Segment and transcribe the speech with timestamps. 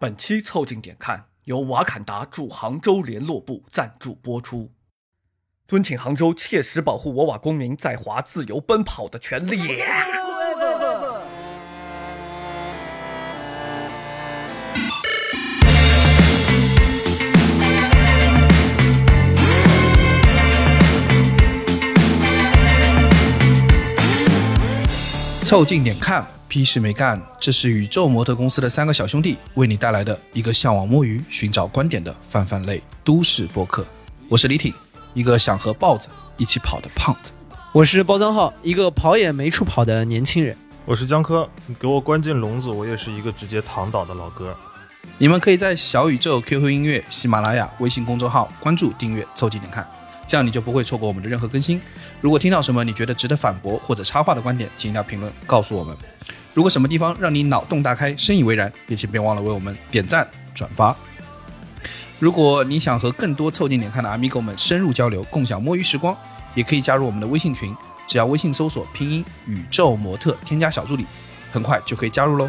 [0.00, 4.72] 本期凑近点看由瓦坎达驻杭州联络部赞助播出，
[5.66, 9.60] 敦请杭州切实保护我瓦公民在华自由奔跑的权利。
[25.50, 27.20] 凑近点看，屁事没干。
[27.40, 33.84] 这是宇宙模特公司的三个小兄弟为你带来的一个向往摸鱼、寻找观点的泛泛类都市播客。
[34.28, 34.72] 我是李挺，
[35.12, 37.32] 一个想和豹子一起跑的胖子。
[37.72, 40.56] 我是包张浩，一个跑也没处跑的年轻人。
[40.84, 44.56] 我是江科，你给我关进笼子，我也是一个直接躺倒的老哥。
[45.18, 49.84] 你们可以在小宇宙、QQ 音乐、喜马拉雅、微信公众号关注、订阅、凑近点看。
[50.30, 51.80] 这样你就不会错过我们的任何更新。
[52.20, 55.92] 如果听到什么你觉得值得反驳或者插话的观点，请一定要评论告诉我们。
[56.54, 60.24] 如果什么地方让你脑洞大开、深以为然，也请别忘了为我们点赞
[60.54, 60.94] 转发。
[62.20, 66.16] 如果你想和更多凑近点看的阿米狗们深入交流，共享摸鱼时光，
[66.54, 67.74] 也可以加入我们的微信群，
[68.06, 71.04] 只要微信搜索拼音宇宙模特，添加小助理，
[71.50, 72.48] 很快就可以加入喽。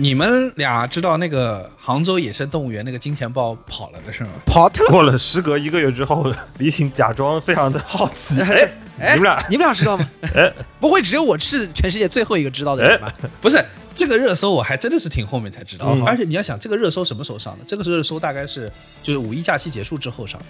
[0.00, 4.30] 你们俩知道那个杭州野生动物园那个金钱豹跑了的是吗？
[4.46, 4.92] 跑特了。
[4.92, 8.40] 过了时隔一个月之后，李挺假装非常的好奇。
[8.46, 10.08] 哎，哎，你们俩你们俩知道吗？
[10.36, 13.12] 哎，不会只有我是全世界最后一个知道的人吧？
[13.40, 13.60] 不是
[13.92, 15.86] 这个热搜，我还真的是挺后面才知道。
[15.88, 17.64] 嗯而且你要想，这个热搜什么时候上的？
[17.66, 18.70] 这个热搜大概是
[19.02, 20.46] 就是五一假期结束之后上的，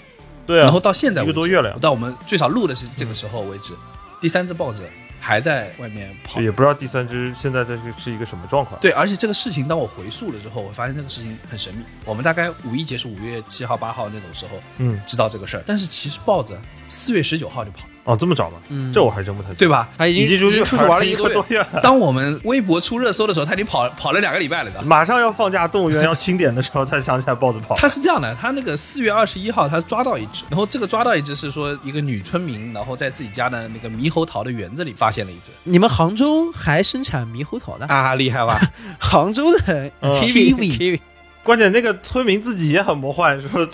[0.47, 3.73] 对啊，然后到现在一个多月了呀到我们最少录的是这个时候为止，
[4.21, 4.83] 第三只豹子
[5.21, 6.41] 还在外面跑。
[6.41, 8.81] 也不知道第三只现在这是是一个什么状况。
[8.81, 11.83] 对，而且这个事情，当我回溯了之后，我发现这个事情很神秘。
[12.05, 18.57] 我们大概五一结束，五月七号、八号那种时候嗯，知道这个事儿，但是其实豹子四月十九号就跑了，哦，这么早吗？
[18.71, 19.87] 嗯这我还真不太对吧？
[19.99, 21.59] 他已经已经出去经出去玩了一一个多月。
[21.59, 21.81] 了。
[21.83, 24.81] 当我们微博出热搜的时候，他已经跑跑了两个礼拜了的。
[24.81, 27.75] 马上要放假，动物园要清点的时候，才想起来豹子跑。
[27.77, 37.85] 他是这样的，他那个四月二十一号，他抓到一只，然后这个抓到一只是说一个女村民，然后在自己家的那个猕猴桃的园子里发现了一只你们杭州还生产猕猴桃的？
[37.87, 38.59] 啊，厉害吧？
[38.99, 41.01] 杭州的嗯 kiwi kiwi
[41.43, 43.67] 关键那个村民自己也很魔幻，说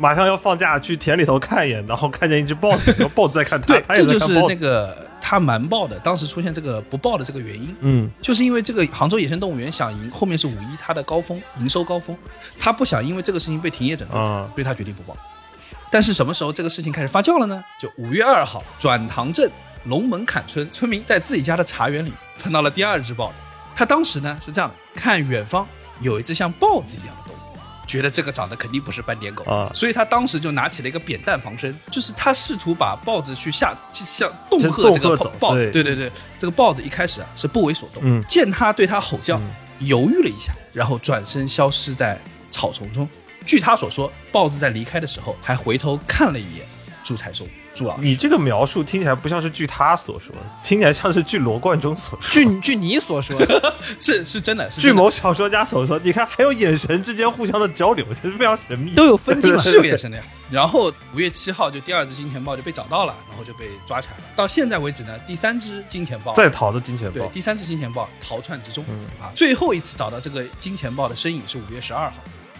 [0.00, 4.32] 马上要放假，去田里头看一眼，然后看见一只豹子，然后豹子在看他，对，这就是。
[4.48, 7.76] 那个他瞒报的，当时出现这个不报的这个原因。
[7.80, 12.16] 嗯，就是因为这个杭州野生动物园想赢，后面是五一它的高峰营收高峰，
[12.58, 15.14] 他不想因为这个事情被停业整顿，啊所以他决定不报。
[15.90, 17.62] 但是什么时候这个事情开始发酵了呢？
[17.78, 19.50] 就五月二号，转塘镇
[19.84, 22.10] 龙门坎村村民在自己家的茶园里
[22.42, 23.34] 碰到了第二只豹子。
[23.76, 25.66] 他当时呢是这样的，看远方
[26.00, 27.14] 有一只像豹子一样
[27.90, 35.70] 觉得这个长得肯定不是斑点狗啊所以他当时就拿起了一个扁担防身，就是他试图把豹子去吓，去像恫吓这个豹子。
[35.72, 42.16] 对对对对，这个豹子一开始啊是不为所动，嗯见他对他吼叫，嗯犹豫了一下，然后转身消失在
[42.50, 43.08] 草丛中。
[43.44, 46.64] 据他所说，豹子在离开的时候还回头看了一眼
[47.02, 47.46] 朱才松
[47.80, 48.02] 朱老师。
[48.02, 52.30] 你这个描述听起来不像是据他所说，听起来像是据罗贯中所说。
[52.30, 53.40] 据据你所说，
[53.98, 58.90] 是是真的，是据某小说家所说，你看还有眼神之间互相的交流，就是非常神秘。
[58.90, 59.58] 都有分镜了。
[59.58, 60.22] 是有眼神的呀。
[60.50, 64.24] 然后五月七号，就第二只金钱豹就被找到了，然后就被抓起来了。
[64.36, 69.32] 到现在为止呢，第三只金钱豹在逃的金钱豹，对第三只金钱豹逃窜之中、嗯啊。
[69.34, 72.16] 最后一次找到这个金钱豹的身影是五月十二号，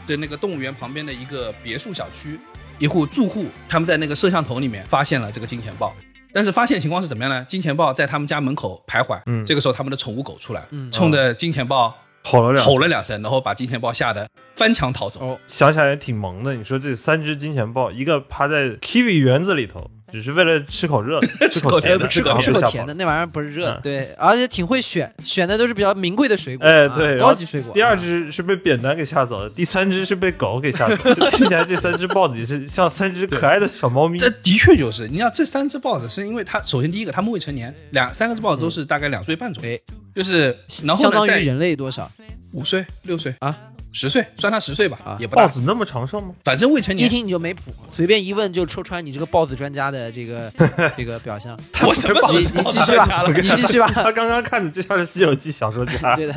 [0.06, 2.38] 对那个动物园旁边的一个别墅小区，
[2.80, 5.94] 一户住户他们在那个摄像头里面发现了这个金钱豹。
[6.32, 7.44] 但是发现情况是怎么样呢？
[7.48, 11.92] 金钱豹在他们家门口徘徊，嗯这个时候他们的宠物狗出来了，嗯冲着金钱豹
[12.22, 15.20] 吼了两吼了两声，然后把金钱豹吓得翻墙逃走。
[15.20, 16.54] 哦，想起来也挺萌的。
[16.54, 22.38] 你说这三只金钱豹，一个趴在 kiwi 园子里头，只是为了吃口热 的，吃口甜的，吃口
[22.70, 27.72] 甜的那玩意儿不是热的，嗯对，而且挺会选，选的都是比较名贵的水果，啊哎对，高级水果。
[27.72, 30.96] 第二啊只是被扁担给吓走的，第三只是被狗给吓走
[31.32, 34.18] 听起来这三只豹子也是像三只可爱的小猫咪。
[34.18, 39.78] 这的确就是，你看这三只豹子是因为它首先第一个它们未成年，两三个只豹子都是大概两岁半左右，
[40.14, 42.10] 就是然后相当于人类多少？
[42.52, 43.56] 五岁六岁啊
[43.92, 46.32] 十岁，算他十岁吧，啊也不大豹，子那么长寿吗？
[46.44, 47.08] 反正未成年一。
[47.10, 50.52] 听你就没谱，随便一问就戳穿你这个豹子专家的这个
[50.96, 51.58] 这个表象。
[51.82, 53.90] 我什么时候你你继续吧你继续吧。
[53.92, 56.34] 他刚刚看的就像是《西游记》小说家， 对的，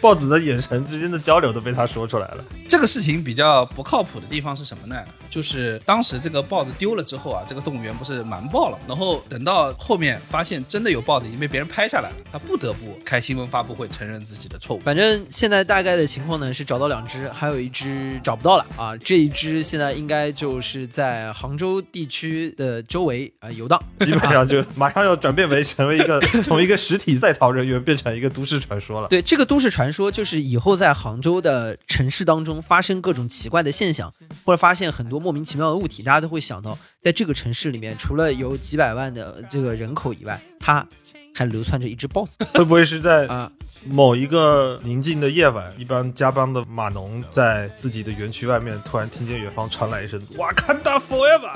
[0.00, 2.44] 豹子的眼神之间的交流都被他说出来了。
[2.68, 4.96] 这个事情比较不靠谱的地方是什么呢？
[5.28, 14.80] 就是当时这个豹子丢了之后啊，这个动物园不是瞒报了，然后等到后面发现真的有豹子已经被别人拍下来了，他不得不开新闻发布会承认自己的错误。
[14.80, 18.96] 反正现在大概的情况呢是找到两只，还有一只找不到了啊。
[18.98, 23.82] 这一只现在应该就是在杭州地区的周围啊、游荡。
[24.00, 29.08] 基本上就马上要转变为成为一个 从一个实体在逃人员变成一个都市传说了。
[29.08, 34.12] 对这个都市传说，就是以后在杭州的城市当中发生各种奇怪的现象，
[34.44, 40.86] 或者发现很多莫名其妙的物体，大家都会想到，在这个城市里面，除了有几百万的这个人口以外，它
[41.34, 43.50] 还流窜着一只豹子 会不会是在啊。
[43.84, 51.50] 某一个宁静的夜晚，一帮加班的码农在自己的园区外面，突然听见远方传来一声“瓦坎达 forever”，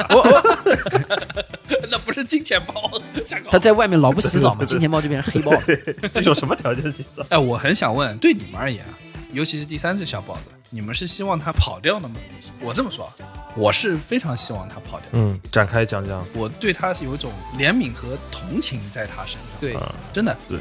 [1.88, 5.62] 那不是金钱豹，瞎搞它在外面老不洗澡嘛，金钱豹就变成黑豹了。
[6.12, 7.25] 这有什么条件洗澡？
[7.28, 8.99] 哎，我很想问，对你们而言啊，
[9.32, 12.16] 尤其是第三只小豹子，你们是希望他跑掉的吗？
[12.60, 13.12] 我这么说啊，
[13.56, 15.08] 我是非常希望他跑掉。
[15.12, 16.26] 嗯，展开讲讲。
[16.34, 19.42] 我对他是有一种怜悯和同情在他身上。
[19.60, 20.36] 对，啊真的。
[20.48, 20.58] 对，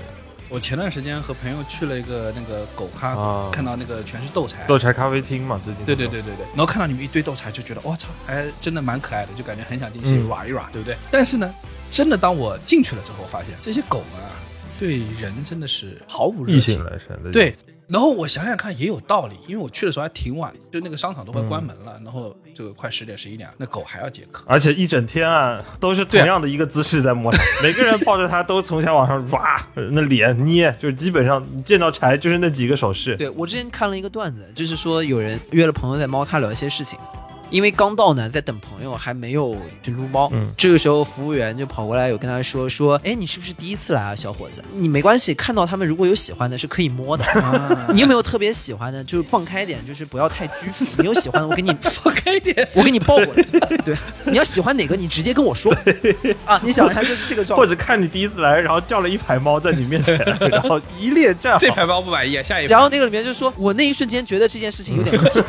[0.49, 4.63] 我前段时间和朋友去了一个那个狗咖，啊看到那个全是斗柴。
[4.67, 10.95] 豆柴咖啡厅嘛，最近对对对对对，然后看到你们一堆斗柴，就觉得我操，还真的蛮可爱的，就感觉很想进去嗯玩一玩，对不对？
[11.09, 11.53] 但是呢，
[11.89, 14.29] 真的当我进去了之后，发现这些狗啊，
[14.77, 16.83] 对人真的是毫无热异情性。
[16.83, 17.55] 来生，对，
[17.87, 24.43] 然后我想想看也有道理，因为我去的时候还挺晚，就那个商场都快关门了，然后这个快十点十一点，那狗还要解渴。
[24.47, 33.15] 而且一整天啊，都是同样的一个姿势在摸它， 每个人抱着它都从下往上抓，那脸捏，就是基本上你见到柴就是那几个手势。
[33.17, 36.97] 对我之前看了一个段子，就是说有人约了朋友在猫咖聊一些事情，
[37.49, 40.29] 因为刚到呢，在等朋友，还没有去撸猫。
[40.33, 44.63] 嗯这个时候服务员就跑过来有跟他说说，哎，你是不是第一次来啊，小伙子？
[44.73, 47.23] 你没关系，看到他们如果有喜欢的，是可以摸的。
[47.41, 49.03] 啊你有没有特别喜欢的？
[49.03, 50.85] 就放开点，就是不要太拘束。
[50.99, 53.43] 你有喜欢的，我给你放开一点， 我给你抱过来。
[53.83, 53.95] 对，
[54.25, 55.73] 你要喜欢哪个，你直接跟我说
[56.45, 56.59] 啊。
[56.63, 57.63] 你想一下， 就是这个状态。
[57.63, 60.17] 或者看你第一次来，然后叫了一排猫在你面前，
[60.49, 65.41] 然后一列站好这排猫不满意，下一排然后那个里面就说，我那一瞬间觉得这件事情有点问题。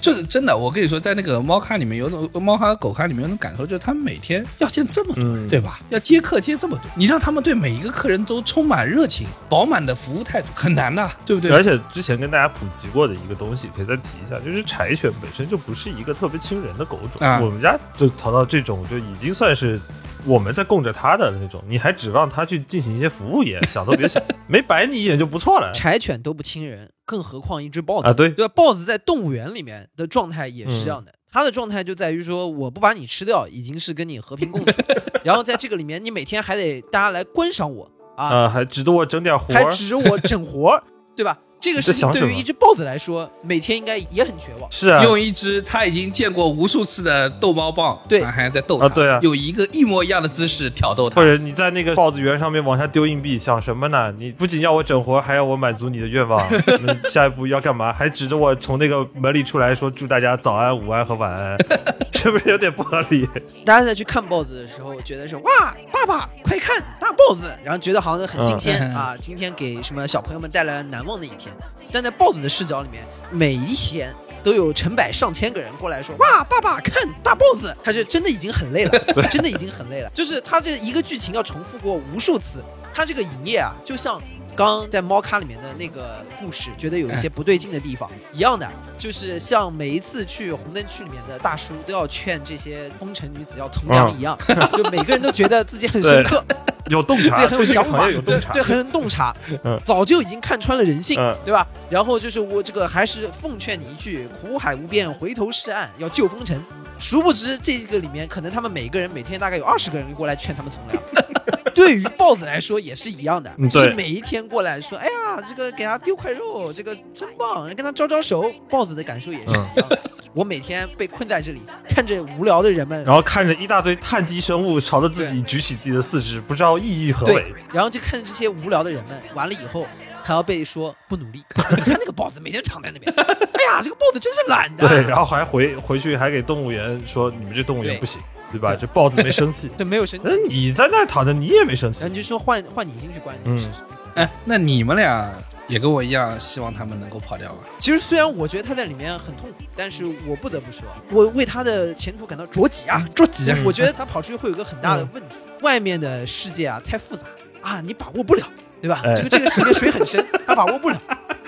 [0.00, 0.55] 就是真的。
[0.56, 5.80] 我跟你说，在那个猫咖里面有种猫咖和狗咖里面有种感受，就是他们每天要见这么多，嗯对吧？
[5.90, 11.50] 要接客接这么多，你让他们对每一个客人都充满热情、饱满的服务态度，很难的，对不对？
[11.50, 19.80] 而且之前跟大家普及过的一个东西，可以再提一下，就是柴犬本身就不是一个特别亲人的狗种，啊我们家就淘到这种就已经算是。
[20.26, 28.12] 我们在供着他的那种，你还指望他去进行一些服务业，想都别想， 没白你一眼就不错了柴犬都不亲人，更何况一只豹子啊！
[28.12, 28.52] 对，对吧？
[28.54, 34.82] 豹子在动物园里面的状态也是这样的，它的状态就在于说，我不把你吃掉，已经是跟你和平共处。
[35.22, 40.82] 然后在这个里面，你每天还得大家来观赏我啊，啊，还指着我整点活还儿，指着我整活儿，
[41.14, 41.38] 对吧？
[41.66, 44.70] 这个事情对于一只豹子来说，每天应该也很绝望。
[44.70, 54.14] 是啊，用一只他已经见过无数次的逗猫棒，对他还在逗它，啊对啊有一个一模一样的姿势挑逗它或，者你在那个豹子园上面往下丢硬币，想什么呢？
[54.16, 56.40] 你不仅要我整活，还要我满足你的愿望。
[56.82, 57.92] 那下一步要干嘛？
[57.92, 61.58] 还指着我从那个门里出来说祝大家早安、午安和晚安，
[62.14, 63.28] 是不是有点不合理？
[63.64, 71.52] 大家在去看豹子的时候，觉得是哇，爸爸快看大豹子，然后觉得好像很新鲜、嗯啊，今天给什么小朋友们带来了难忘的一天。
[71.92, 78.98] 但在豹子的视角里面，每一天都有成百上千个人过来说哇，爸爸看大豹子，他是真的已经很累了，
[79.30, 80.10] 真的已经很累了。
[80.14, 82.62] 就是他这一个剧情要重复过无数次，
[82.92, 84.20] 他这个营业啊，就像。
[84.54, 88.66] 刚刚在猫咖里面的那个故事，觉得有一些不对劲的地方，一样的，
[88.96, 94.34] 就是像每一次去红灯区里面的大叔都要劝这些风尘女子要从良一样，
[94.72, 96.42] 就每个人都觉得自己很深刻，
[96.90, 98.52] 有洞察，自己很有想法，有洞察。
[98.52, 99.34] 对，很有洞察
[99.64, 101.66] 嗯，早就已经看穿了人性，嗯对吧？
[101.90, 106.62] 然后就是我这个还是奉劝你一句：苦海无边，回头是岸，要救风尘。
[106.98, 111.02] 殊不知这个里面可能他们每个人每天大概有二十个人过来劝他们从良。
[111.74, 118.50] 对于豹子来说也是一样的，是每一天过来说，哎呀，这个给他丢块肉，这个真棒，跟他招招手。
[118.70, 120.00] 豹子的感受也是一样的。
[120.36, 129.86] 我每天被困在这里，看着无聊的人们，然后看着一大堆碳基生物朝着自己举起自己的四肢，不知道意义何为对。，然后就看着这些无聊的人们，完了以后
[130.22, 131.42] 还要被说不努力。
[131.74, 134.86] 你看那个豹子每天躺在那边， 哎呀，这个豹子真是懒的。
[134.86, 138.20] 对，然后还回回去还给动物园说你们这动物园不行，
[138.52, 138.76] 对吧？
[138.78, 139.70] 这豹子没生气。
[139.78, 142.14] 对没有生气那，你在那儿躺着，你也没生气然后。
[142.14, 143.70] 你就说换换你进去关你嗯试试。
[144.16, 145.32] 哎，那你们俩
[145.68, 147.64] 也跟我一样，希望他们能够跑掉吧？
[147.78, 153.06] 其实虽然我觉得他在里面很痛苦，但是我不得不说，我为他的前途感到着急啊！
[153.14, 157.26] 着急啊我觉得他跑出去会有个很大的问题，外面的世界啊太复杂
[157.60, 158.46] 啊，你把握不了，
[158.80, 159.02] 对吧？
[159.04, 160.98] 哎这个这个世界水很深，他把握不了。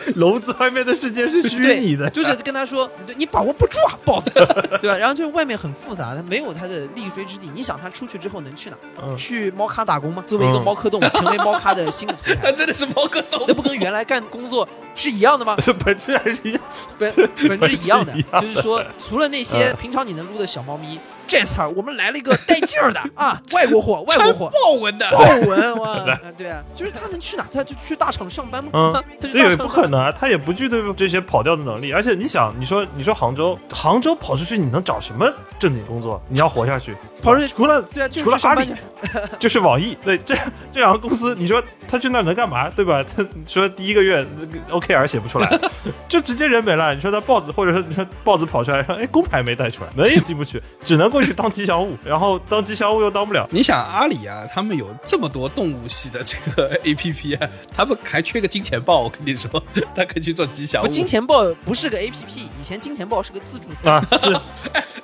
[0.17, 4.31] 笼子外面的世界是虚拟的，就是 跟他说，你把握不住啊，豹子，
[4.81, 4.97] 对吧？
[4.97, 7.51] 然后就是外面很复杂，他没有他的立锥之地。
[7.55, 8.77] 你想他出去之后能去哪？
[9.03, 10.23] 嗯去猫咖打工吗？
[10.27, 15.57] 作为一个嗯猫科动物，成为猫咖的新的头他牌，真的是猫科动物那不跟原来干工作是一样的吗？
[15.59, 16.61] 这本质还是一样。
[16.99, 17.13] 本
[17.49, 24.53] 本质一样的就是说，除了那些嗯平常你能撸的小猫咪，这次儿我们来了一个带劲儿的啊，外国货，外国货。
[24.63, 27.47] 豹纹的，豹纹哇，啊对啊，就是他能去哪？
[27.53, 28.71] 他就去大厂上班吗？
[28.75, 31.93] 嗯啊他去这也大厂上不可能啊，他也不具备这些跑调的能力。
[31.93, 36.23] 而且你想，你说你说杭州，杭州跑出去你能找什么正经工作？
[36.29, 38.69] 你要活下去，跑出去除了除了阿里。
[39.39, 40.35] 就是网易，对这
[40.73, 42.69] 这两个公司，你说他去那儿能干嘛？
[42.71, 43.03] 对吧？
[43.17, 45.59] 他说第一个月那个 OKR 写不出来，
[46.09, 46.95] 就直接人没了。
[46.95, 53.49] 你说他豹子，或者说你说豹子跑出来说，哎，工牌没带出来，门也进不去， 只能过去当吉祥物，然后当吉祥物又当不了。
[53.51, 59.51] 你想阿里啊，他们有这么多动物系的这个 A P P 啊，他们还缺个金钱豹，我跟你说，
[59.95, 60.89] 他可以去做吉祥，物。
[60.89, 63.95] 金钱豹不是个 A P P，以前金钱豹是个自助餐。
[63.95, 64.33] 啊，这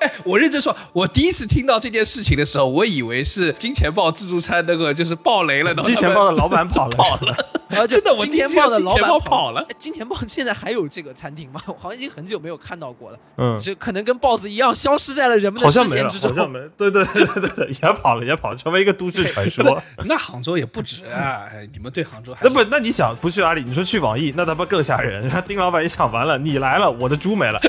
[0.00, 7.36] 哎，我认真说，我第一次听到这件事情的时候，我以为是金钱豹自助餐那个就是爆雷了，金钱豹的老板跑了，跑了。
[7.74, 11.60] 啊真的我金钱豹的老第一次金钱豹板跑了哎金钱豹现在还有这个餐厅吗？
[11.66, 16.30] 我好像已经很久没有看到过了，嗯，就可能跟豹子一样消失在了人们的视线之中。
[16.30, 19.82] 好像没，对对对对对对，也跑了，也跑了，成为一个都市传说。
[20.06, 25.28] 那杭州也不止啊，哎你们对杭州还那不，那你想不去阿里，你说去网易，那他妈更吓人。
[25.46, 27.60] 丁老板一想，完了，你来了，我的猪没了，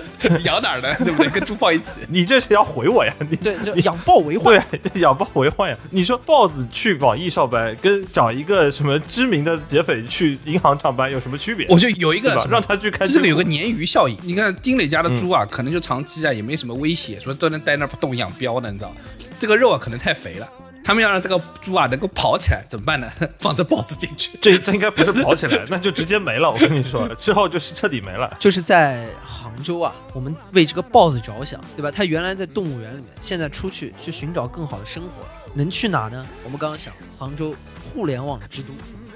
[0.43, 1.31] 养哪儿呢，对不对？
[1.31, 2.01] 跟猪放一起。
[2.09, 3.11] 你这是要毁我呀？
[3.27, 4.63] 你对，就养豹为患。
[4.69, 5.77] 对，养豹为患呀！
[5.89, 11.67] 你说豹子去网易上班，跟找一个什么知名的劫匪去银行上班有什么区别？
[11.69, 14.17] 我就有一个让他去开这个有个鲶鱼效应。
[14.23, 18.91] 你看丁磊家的猪啊，可能就长期啊，也没什么威胁，说都能待那儿不动养膘的，你知道？
[19.39, 20.47] 这个肉啊，可能太肥了。
[20.83, 23.11] 他们要让这个猪啊能够跑起来，怎么办呢？
[23.39, 24.29] 放只豹子进去。
[24.39, 26.51] 这这应该不是跑起来， 那就直接没了。
[26.51, 28.31] 我跟你说，之后就是彻底没了。
[28.39, 31.89] 就是在杭州啊，我们为这个豹子着想，对吧？
[31.89, 35.25] 它原来在动物园里面，现在出去去寻找更好的生活，
[35.55, 36.23] 能去哪呢？
[36.43, 37.55] 我们刚刚想，杭州
[37.95, 38.67] 互联网之都，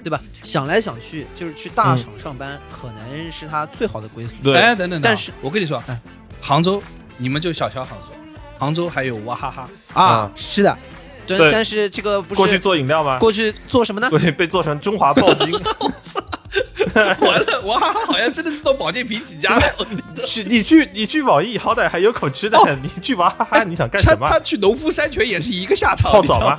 [0.01, 0.17] 对吧？
[0.41, 4.31] 想来想去，就是去大厂上班，可能是他最好的归宿。
[4.41, 5.99] 对哎，等等等，但是我跟你说，哎
[6.41, 6.81] 杭州，
[7.17, 8.15] 你们就小瞧杭州，
[8.57, 10.77] 杭州还有娃哈哈，啊啊，是的，
[11.27, 13.19] 对，但是这个不是过去做饮料吗？
[13.19, 14.09] 过去做什么呢？
[14.09, 15.51] 过去被做成中华豹精。
[17.21, 19.85] 完了，娃哈哈好像真的是做保健品起家的。
[20.27, 22.57] 去你去你去网易，好歹还有口吃的。
[22.81, 24.39] 你去娃哈哈，你想干什么他？
[24.39, 26.57] 去农夫山泉也是一个下场，泡澡吗？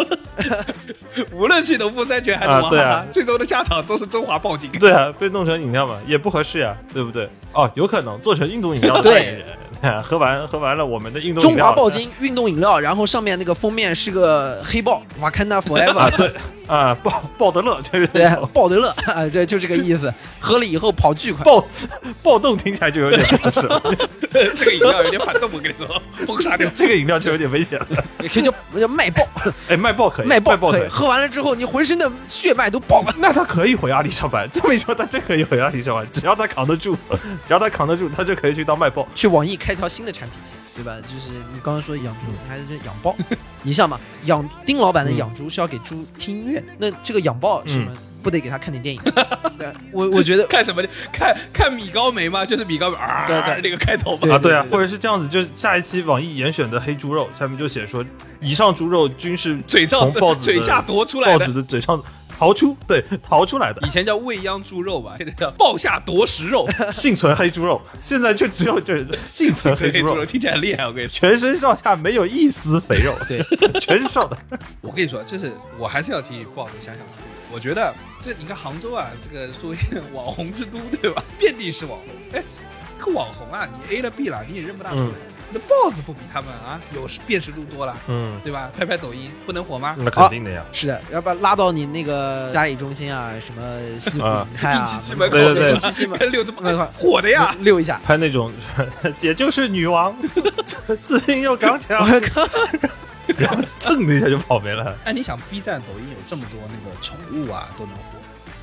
[1.33, 4.71] 无论去农夫山泉还是娃哈哈啊对啊，最终的下场都是中华报警。
[4.79, 7.29] 对啊，被弄成饮料嘛，也不合适呀，对不对？
[7.53, 9.39] 哦，有可能做成运动饮料对代言
[9.83, 16.33] 人，喝完喝完了我们的运动中饮料华暴精运动饮料，然后上面那个封面是个黑豹，Wakanda Forever，啊，对
[16.71, 20.13] 啊，鲍鲍德勒就是对那种，鲍德勒，啊，对，就这个意思。
[20.39, 21.69] 喝了以后跑巨快，暴
[22.23, 23.69] 暴 动听起来就有点不合适，
[24.57, 26.71] 这个饮料有点反动，我跟你说，封杀掉。
[26.77, 27.87] 这个饮料就有点危险了。
[28.23, 29.27] 也可以叫叫卖爆，
[29.69, 30.61] 哎，卖爆可以，卖爆可以。
[30.61, 30.89] 爆可以。
[30.89, 33.13] 喝完了之后，你浑身的血脉都爆了。
[33.19, 36.97] 那他可以回阿里上班，这么一说，他真可以回阿里上班，只要他扛得住，
[37.49, 39.07] 只要他扛得住，他就可以去当卖爆。
[39.15, 40.97] 去网易开条新的产品线，对吧？
[41.03, 43.15] 就是你刚刚说养猪，还是养豹。
[43.63, 47.93] 你想嘛，养丁老板的养猪是要给猪听音乐，那这个养豹什么？
[48.23, 49.01] 不得给他看点电影？
[49.59, 50.83] 对，我我觉得 看什么？
[51.11, 52.45] 看看米高梅吗？
[52.45, 54.37] 就是米高梅啊，对对那个开头对嘛。
[54.37, 58.05] 啊，对啊，或者是这样子，就是下一期网易严选的黑猪肉，下面就写说，
[58.41, 61.53] 以上猪肉均是嘴上从豹子嘴下夺出来的豹子。
[61.55, 62.03] 的嘴上
[62.41, 66.67] 逃出，对， 逃出来的以前叫未央猪肉吧，现在叫豹下夺食肉。
[66.91, 71.13] 幸存黑猪肉，现在就只有这幸存黑猪肉，听起来很厉害，我跟你说。
[71.13, 73.45] 全身上下没有一丝肥肉，对，
[73.79, 74.39] 全是瘦的。
[74.81, 77.05] 我跟你说，就是我还是要替豹子想想。
[77.53, 77.93] 我觉得
[78.23, 79.77] 这你看杭州啊，这个作为
[80.15, 81.23] 网红之都，对吧？
[81.39, 82.09] 遍地是网红。
[82.33, 82.43] 哎，
[82.99, 85.05] 这个网红啊，你 A 了 B 了，你也认不大出来。
[85.05, 85.13] 嗯
[85.53, 88.71] 那豹子不比他们啊，有辨识度多了，嗯，对吧？
[88.77, 89.95] 拍拍抖音不能火吗？
[89.99, 90.65] 那肯定的呀。
[90.73, 97.55] 是的，要不然拉到你那个嘉里中心啊，什么西湖啊云泰啊，一七七门口，对对对一七七门跟六只那块火的呀。
[97.61, 98.01] 溜一下。
[98.05, 98.53] 拍那种
[99.19, 100.15] 姐就是女王，
[101.03, 102.49] 自信又刚强，我靠，
[103.37, 104.97] 然后蹭的一下就跑没了。
[105.05, 108.03] 哎，你想 B 站、抖音有这么多那个宠物啊，都能火，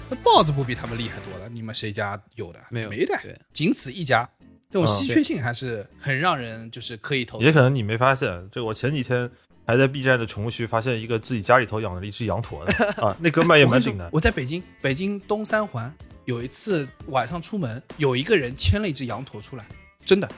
[0.09, 1.49] 那豹子不比他们厉害多了？
[1.49, 2.59] 你们谁家有的？
[2.69, 3.13] 没有没的，
[3.51, 4.27] 仅此一家。
[4.69, 7.41] 这种嗯稀缺性还是很让人就是可以投。
[7.41, 9.29] 也可能你没发现，这我前几天
[9.65, 14.09] 还在 B 站的宠物区发现一个自己家里头养了一只羊驼的 啊，那哥们也蛮顶的。
[14.11, 15.93] 我在北京，北京东三环
[16.25, 19.65] 有一次晚上出门，有一个人牵了一只羊驼出来，
[20.05, 20.29] 真的，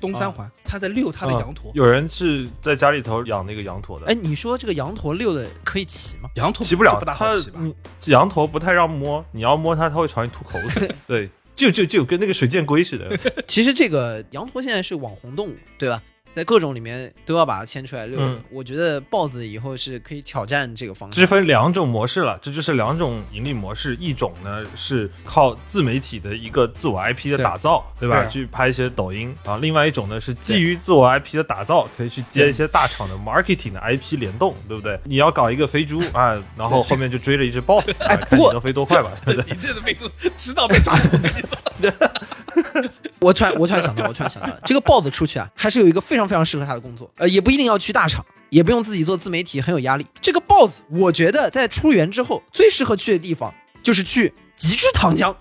[0.00, 6.28] 东三环、他在遛他的羊驼，啊有人是在家里头养那个羊驼的，哎，你说这个羊驼遛的可以骑吗？
[6.36, 7.60] 羊驼骑不了不大好骑吧？
[8.06, 10.92] 羊驼不太让摸，你要摸它，它会朝你吐口水。
[11.06, 11.30] 对，
[11.62, 13.16] 就就就跟那个水箭龟似的。
[13.46, 16.02] 其实这个羊驼现在是网红动物，对吧？
[16.34, 18.18] 在各种里面都要把它牵出来遛。
[18.20, 21.26] 嗯我觉得豹子以后是可以挑战这个方这是。
[21.26, 23.96] 分两种模式了，这就是两种盈利模式。
[23.98, 28.22] 一种呢是靠自媒体的一个自我 IP 的打造，对吧？
[28.24, 29.56] 对去拍一些抖音啊。
[29.62, 34.98] 另外一种呢是基于自我 IP 的打造，可以去接一些大厂的 marketing 的 IP 联动，对不对？
[35.04, 39.10] 你要搞一个飞猪啊，然后后面就追着一只豹子，啊看你不能飞多快吧？
[39.24, 39.52] 对不对？
[39.54, 41.56] 你这个被猪迟早被抓住，我跟你说。
[43.18, 47.10] 我突然我突然想到，我突然想到，这个豹子出去啊，还是有一个非常非常适合他的工作。
[47.16, 50.06] 呃，也不一定要去大厂，也不用自己做自媒体，很有压力。
[50.20, 53.52] 这个 boss，，我觉得在出园之后最适合去的地方
[53.82, 55.34] 就是去极致糖浆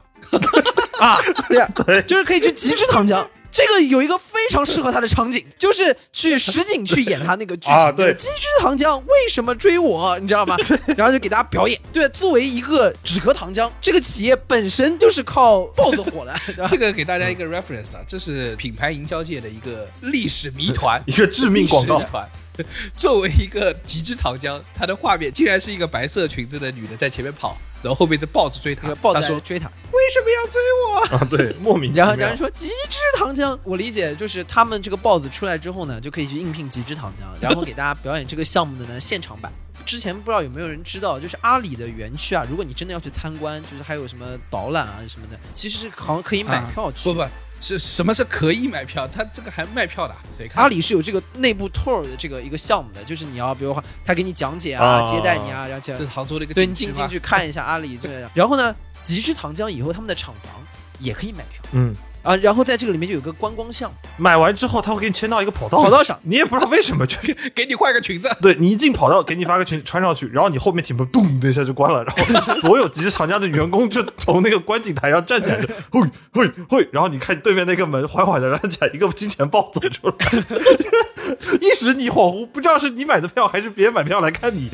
[0.99, 3.25] 啊，对呀、对就是可以去极致糖浆。
[3.51, 7.73] 这个有一个非常适合他的场景，就是去实景去演他那个剧情。
[7.73, 10.17] 啊对极致糖浆为什么追我？
[10.19, 10.55] 你知道吗？
[10.97, 11.79] 然后就给大家表演。
[11.91, 16.67] 对，作为一个止咳糖浆，这个企业本身就是靠豹子火的， 对吧？
[16.69, 22.27] 这个给大家一个 reference 啊，这是品牌营销界的一个历史谜团， 一个致命广告团。
[22.95, 28.95] 作为一个极致糖浆，它的画面竟然是一个白色裙子的女的在前面跑，然后后面的豹子追她那个。
[28.95, 31.17] 豹子说追他，为什么要追我？
[31.17, 32.37] 啊，对，莫名其妙然后然后。
[32.37, 39.51] 说极致糖浆，我理解就是他们这个豹子出来之后呢，就可以去应聘极致糖浆，然后给大家表演这个项目的呢现场版。
[39.83, 47.03] 之前不知道有没有人知道，就是阿里的园区啊，如果你真的要去参观，就是还有什么导览啊什么的，其实是好像可以买啊票去。
[47.05, 47.25] 不不，
[47.61, 49.07] 是什么是可以买票？
[49.07, 50.63] 他这个还卖票的，谁看？
[50.63, 58.27] 阿里是有这个内部 tour 的这个一个项目的，就是你要比如说他给你讲解啊，啊接待你啊，然后讲这是杭州的一个对进进去看一下阿里这个。
[58.33, 60.51] 然后呢，极致糖浆以后他们的厂房
[60.97, 67.17] 也可以买票嗯，啊，然后在这个里面就有个观光项，买完之后他会给你签到一个跑道上，跑道上你也不知道为什么，就
[67.55, 68.29] 给你换个裙子。
[68.41, 76.01] 对你一进跑道，给你发个裙穿上去，然后你后面铁门咚的一下就关了，然后所有集市厂家的员工就从那个观景台上站起来， 就嘿
[76.33, 80.15] 嘿嘿，然后你看对面那个门缓缓的让起来，一个金钱豹走出来，
[81.59, 84.69] 一时你恍惚，不知道是你买的票还是别人买票来看你。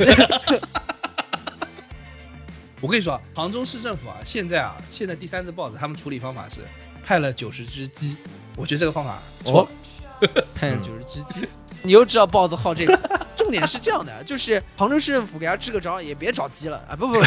[2.80, 6.62] 我跟你说啊，杭州市政府啊，现在啊，现在第三次豹子，他们处理方法是
[7.08, 8.18] 派了九十只鸡，
[8.58, 9.66] 我觉得这个方法不错。
[10.54, 11.48] 派了九十只鸡，
[11.82, 13.00] 你又知道豹子好这个。
[13.38, 16.92] 重点是这样的，就是杭州市政府给他支个招，也别找鸡了啊！
[16.98, 17.22] 不不不，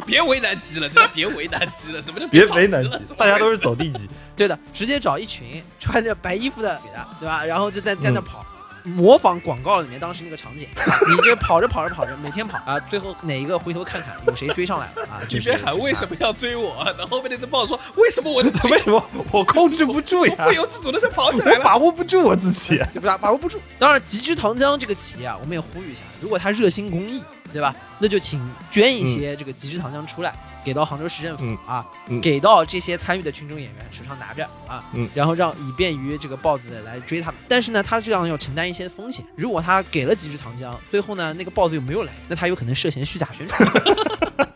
[0.06, 2.98] 别为难鸡了，真的别为难鸡了，怎么就别为难鸡了？
[3.18, 7.44] 大家都是走地鸡，对的，直接找一群穿着白衣服的给他，对吧？
[7.44, 8.46] 然后就在在那跑。
[8.84, 15.20] 模仿广告里面当时那个场景，啊 你这跑着跑着跑着，每天跑啊，最后哪一个回头看看有谁追上来了啊？
[15.28, 20.52] 就你是别喊为什么要追我，然后被那只豹子说为什么我 的腿为什么我控制不住呀不？
[20.52, 21.64] 由自主的就跑起来了？
[21.64, 22.76] 把握不住我自己。
[22.92, 23.16] 对吧？
[23.16, 23.58] 把握不住。
[23.78, 27.22] 当然，极致糖浆这个企业啊，我们也呼吁一下，如果他热心公益，
[27.54, 27.72] 对吧？
[28.00, 37.40] 那就请捐一些这个极致糖浆出来，给到杭州市政府、嗯啊，嗯给到这些参与的群众演员手上拿着啊，嗯然后让以便于这个豹子来追他们。
[37.48, 39.24] 但是呢，他这样要承担一些风险。
[39.36, 43.68] 如果他给了极致糖浆，最后呢那个豹子又没有来，那他有可能涉嫌虚假宣传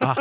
[0.00, 0.16] 啊。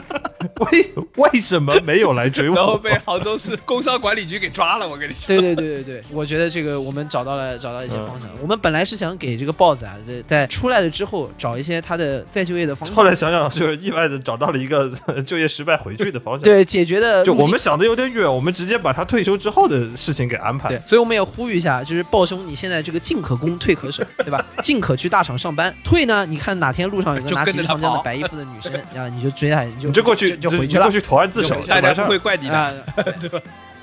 [0.71, 2.55] 为为什么没有来追我？
[2.55, 5.27] 然后被杭州市工商管理局给抓了，我跟你说。
[5.27, 8.29] 对对对对对，我觉得这个我们找到了找到一些方向。
[8.39, 12.95] 我们本来是想给这个豹子啊，这在出来了之后找一些他的再就业的方向。
[12.95, 14.91] 后来想想，就是意外的找到了一个
[15.25, 20.69] 就业失败回去的方向。，对解决的就我们想的有点远，我们直接把他退休之后的事情给安排。
[20.69, 24.45] 对，所以我们也呼吁一下，就是豹兄，你现在这个进可攻，退可守，对吧？
[24.61, 32.57] 进可去大厂上班，退呢，你看哪天路上有个拿极致糖浆跟着他跑的白衣服的女生，啊，你就追她，你就你就过去就就回去了你过去投案自首，大家不会怪你的。
[32.57, 32.73] 啊。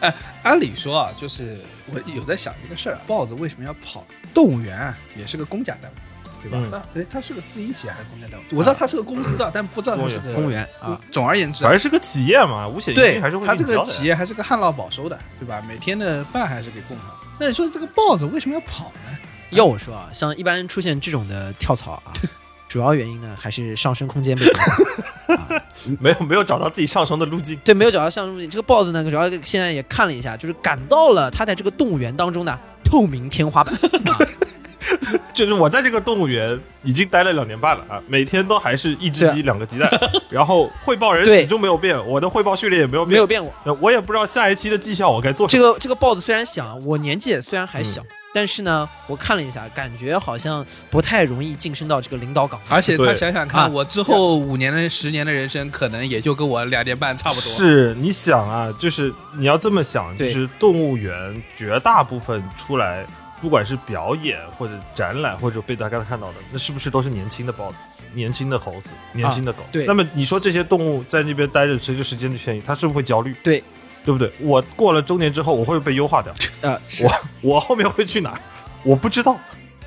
[0.42, 4.04] 按理说啊，就是我有在想一个事儿，豹子为什么要跑？
[4.34, 5.96] 动物园啊也是个公家单位，
[6.50, 6.86] 对吧？
[6.94, 8.46] 哎，它是个私营企业还是公家单位？
[8.50, 10.98] 我知道它是个公司啊，但不知道它是个公务员啊。
[11.10, 15.62] 总而言之啊反，正是个企业嘛，五险一对金还是会它这个企业还是个旱涝保收的，对吧？
[15.68, 17.06] 每天的饭还是给供上。
[17.38, 19.18] 那你说这个豹子为什么要跑呢？
[19.50, 22.12] 要我说啊，像一般出现这种的跳槽啊，
[22.68, 25.48] 主要原因呢还是上升空间被堵死啊。
[26.00, 27.58] 没有没有找到自己上升的路径。
[27.64, 28.48] 对，没有找到上升路径。
[28.48, 33.74] 这个豹子呢，主要现在也看了一下，就是赶到了他在这个动物园当中的透明天花板。
[33.74, 34.18] 啊
[35.34, 39.90] 就是我在这个动物园已经待了两年半了啊，每天都还是一只鸡两个鸡蛋，
[40.30, 43.52] 然后汇报人始终没有变，我的汇报序列也没有变，没有变过。
[43.64, 45.62] 呃我也不知道下一期的绩效我该做什么。
[45.62, 52.66] 这个这个豹子虽然小，我年纪也虽然还小，嗯但是呢，我看了一下，感觉好像不太容易晋升到这个领导岗位。
[52.68, 57.52] 而且他想想看，我之后五年的、十年的人生，可能也就跟我两年半差不多。
[57.52, 63.06] 是你想啊，就是你要这么想，就是动物园绝大部分出来
[63.44, 67.76] 不管是表演或者展览，或者被大家看到的，那是不是都是年轻的豹子、
[68.14, 69.62] 年轻的猴子、年轻的狗？
[69.70, 73.36] 对那么你说这些动物在那边待着，随着时间的迁移，它是不是会焦虑？
[73.42, 73.62] 对，
[74.02, 74.32] 对不对？
[74.40, 76.32] 我过了周年之后，我会被优化掉。
[76.62, 78.40] 呃，我我后面会去哪儿？
[78.82, 79.38] 我不知道，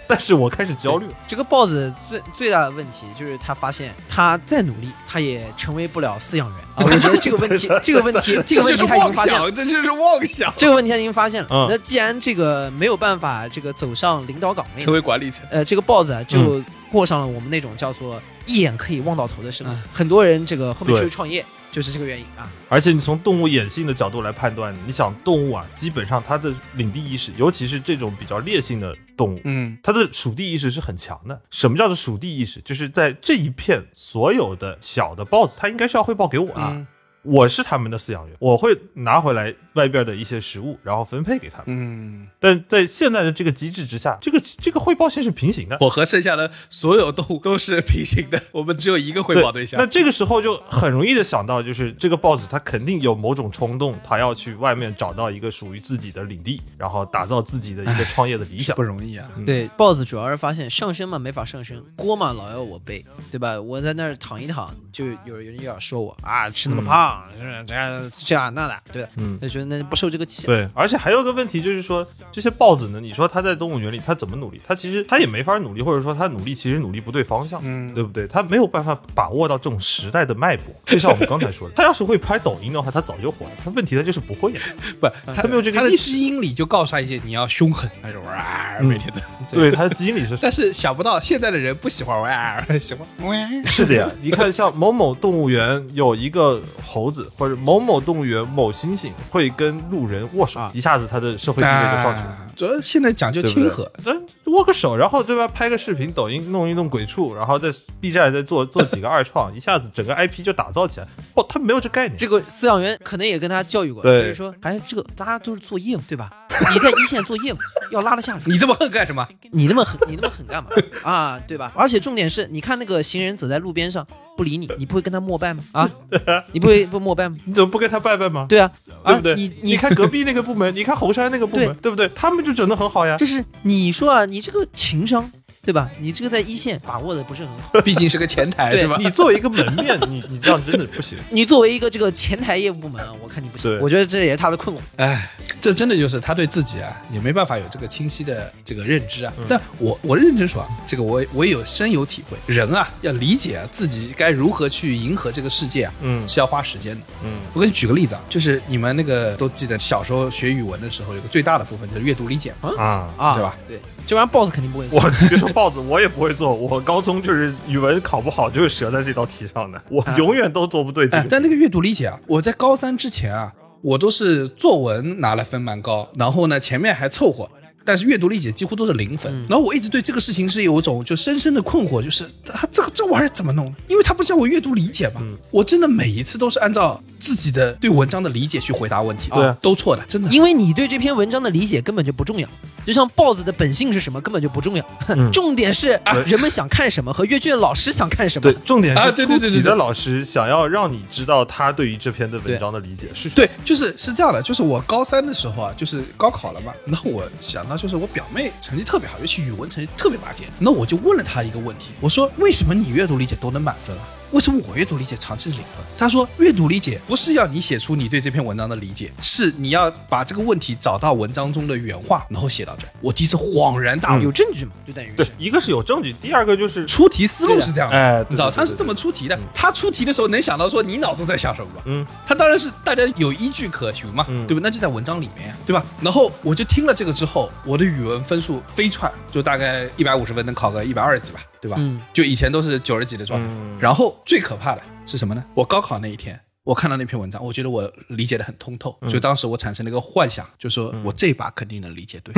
[0.09, 1.13] 但是我开始焦虑了。
[1.27, 6.83] 这个豹子最最大的问题就是他发现他再努力，他也成为不了饲养员啊。
[6.85, 9.51] 我觉得这个问题，这个问题，这个问题他已经发现了。
[9.51, 11.49] 这就是妄想，这个问题他已经发现了。
[11.51, 15.45] 嗯那既然这个没有办法这个走上领导岗位成，为管理层。
[15.51, 19.75] 呃，这个豹子啊就过上了我们那种叫做一眼可以望到头的生活。
[19.93, 22.49] 很多人这个后面出去创业就是这个原因啊。
[22.69, 31.41] 而且你从动物野性的角度来判断，你想动物啊，基本上它的领地意识，尤其是这种比较烈性的动物，嗯，它的属地意识是很强的。
[31.49, 32.61] 什么叫做属地意识？
[32.61, 36.69] 就是在这一片所有的小的豹子，它应该是要汇报给我啊。
[36.73, 36.87] 嗯
[37.23, 41.65] 我是他们的饲养员，我会拿回来外边的一些食物，然后分配给他们。
[41.67, 45.77] 嗯，但在现在的这个机制之下，这个这个汇报线是平行的。
[45.79, 49.79] 我和剩下的所有动物都是平行的，我们只有一个汇报对象。
[49.79, 58.87] 那这个时候就很容易的想到，就是这个豹子它肯定有某种冲动，它要去外面找到一个属于自己的领地，然后打造自己的一个创业的理想不。
[58.87, 59.27] 容易啊。
[59.45, 63.59] 对，豹子主要是发现上升嘛没法上升，锅嘛老要我背，对吧？
[63.59, 70.47] 我在那儿躺一躺，就有人又要说我啊，吃那么胖，是这样这样那的，对的，嗯就觉得那不受这个气。
[70.47, 74.61] 对，而且还有个问题就是说，这些豹子呢，你说它在动物园里它怎么努力？
[74.67, 78.27] 它其实它也没法努力，或者说它努力其实努力不对方向，嗯对不对？
[78.27, 80.65] 它没有办法把握到这种时代的脉搏。
[80.85, 83.51] 就像我们刚才说的，它要是会拍抖音的话，它早就火了。
[83.63, 84.61] 它问题它就是不会呀。
[84.99, 89.21] 不，它没有这个它的基因里就告诉他一些你要凶狠，那种哇，每天的。
[89.51, 93.35] 对，它的基因里是 但是想不到现在的人不喜欢哇，喜欢哇。
[93.65, 102.27] 是的呀，你看，像某某动物园有一个猴子，或者某某动物园某猩猩会跟路人握手，啊一下子他的社会地位就上去了。
[102.27, 103.87] 啊主要现在讲究亲和，？
[104.03, 105.47] 咱握个手，然后对吧？
[105.47, 107.69] 拍个视频，抖音弄一弄鬼畜，然后在
[108.01, 111.07] B 站再做 做几个二创，一下子整个 IP 就打造起来。
[111.35, 112.17] 哦，他没有这概念。
[112.17, 116.31] 这个饲养员可能也跟他教育过，对就是说，哎，这个大家都是做业务，对吧？
[116.73, 117.57] 你在一线做业务，
[117.91, 118.49] 要拉得下脸。
[118.49, 119.27] 你这么恨干什么？
[119.51, 120.71] 你那么狠，你那么狠干嘛
[121.03, 121.39] 啊？
[121.47, 121.71] 对吧？
[121.75, 124.03] 而且重点是，你看那个行人走在路边上
[124.37, 125.63] 不理你，你不会跟他膜拜吗？
[125.73, 125.89] 啊，
[126.53, 127.35] 你不会不膜拜吗？
[127.45, 128.45] 你怎么不跟他拜拜吗？
[128.47, 128.71] 对啊，
[129.03, 129.35] 啊对不对？
[129.35, 132.07] 你你看隔壁那个部门，你看红山那个部门，对不对？
[132.15, 133.17] 他们就整的很好呀。
[133.17, 135.29] 就是你说啊，你这个情商，
[135.67, 135.91] 对吧？
[135.99, 137.81] 你这个在一线把握的不是很好。
[137.81, 138.95] 毕竟是个前台对是吧？
[138.99, 141.17] 你作为一个门面，你你这样真的不行。
[141.29, 143.77] 你作为一个这个前台业务部门啊，我看你不行。
[143.81, 144.79] 我觉得这也是他的困惑。
[144.95, 149.33] 哎，这真的就是他对自己啊也没办法有这个清晰的这个认知啊。
[149.49, 152.37] 但我我认真说啊，这个我我也有深有体会。
[152.45, 157.01] 人啊要理解啊自己该如何去迎合这个世界啊，嗯是要花时间的。
[157.25, 163.13] 嗯我给你举个例子啊，就是你们那个都记得小时候学语文的时候，有个最大的部分就是阅读理解嘛，啊。
[163.17, 163.55] 啊，对吧？
[163.67, 165.01] 对，这玩意儿 boss 肯定不会做。
[165.01, 166.53] 我你别说豹子，我也不会做。
[166.53, 171.27] 我高中就是语文考不好，就是折在这道题上的，我永远都做不对这哎，个。
[171.27, 177.49] 在那个阅读理解啊，我在高三之前啊，我都是作文拿了分蛮高，然后呢前面还凑合。
[177.87, 183.73] 但是阅读理解几乎都是零分，然后我一直对这个事情是有一种就深深的困惑，就是他这个这玩意儿怎么弄？
[183.87, 185.21] 因为他不是叫我阅读理解嘛，
[185.51, 189.57] 我真的每一次都是按照自己的对文章的理解去回答问题，对啊。
[189.61, 190.29] 都错的，真的。
[190.29, 192.47] 因为你对这篇文章的理解根本就不重要，
[192.85, 195.31] 就像豹子的本性是什么根本就不重要，嗯。
[195.31, 198.51] 重点是啊人们想看什么和阅卷老师想看什么。
[198.51, 199.49] 对。，重点啊是对对对对对。
[199.49, 203.35] 出题的老师想要让你知道他对于这篇的文章的理解是什么。
[203.35, 213.95] 对，就是是这样的，就是我高三的时候啊，就是高考了嘛，然后我想到就是我表妹成绩特别好，尤其语文成绩特别拔尖，那我就问了她一个问题，我说为什么你阅读理解都能满分？
[214.31, 215.85] 为什么我阅读理解长期是零分？
[215.97, 222.89] 他说阅读理解不是要你写出你对这篇文章的理解，是你要把这个问题找到文章中的原话，然后写到这儿。
[223.01, 227.95] 我第一次恍然大悟，有证据嘛，就等于是，对一个是有证据，第二个就是出题思路是这样的。
[227.97, 231.81] 哎，你知道他是这么出题的，他出题的时候能想到说你脑中在想什么吗？
[231.85, 234.61] 嗯，他当然是大家有依据可循嘛，嗯对吧？
[234.63, 235.85] 那就在文章里面呀，对吧？
[236.01, 241.77] 然后我就听了这个之后，我的语文分数飞窜，就大概一百五十分能考个一百二十几吧，对吧？
[241.79, 243.45] 嗯，就以前都是九十几的状态。
[243.47, 245.43] 嗯然后最可怕的是什么呢？
[245.53, 246.39] 我高考那一天。
[246.63, 252.33] 我看到那篇文章，我觉得我理解的很通透，嗯所以当时我产生了一个幻想，就说我这把肯定能理解对。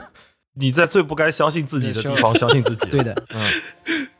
[0.56, 2.88] 你在最不该相信自己的地方相信自己。
[2.96, 3.52] 对的，嗯，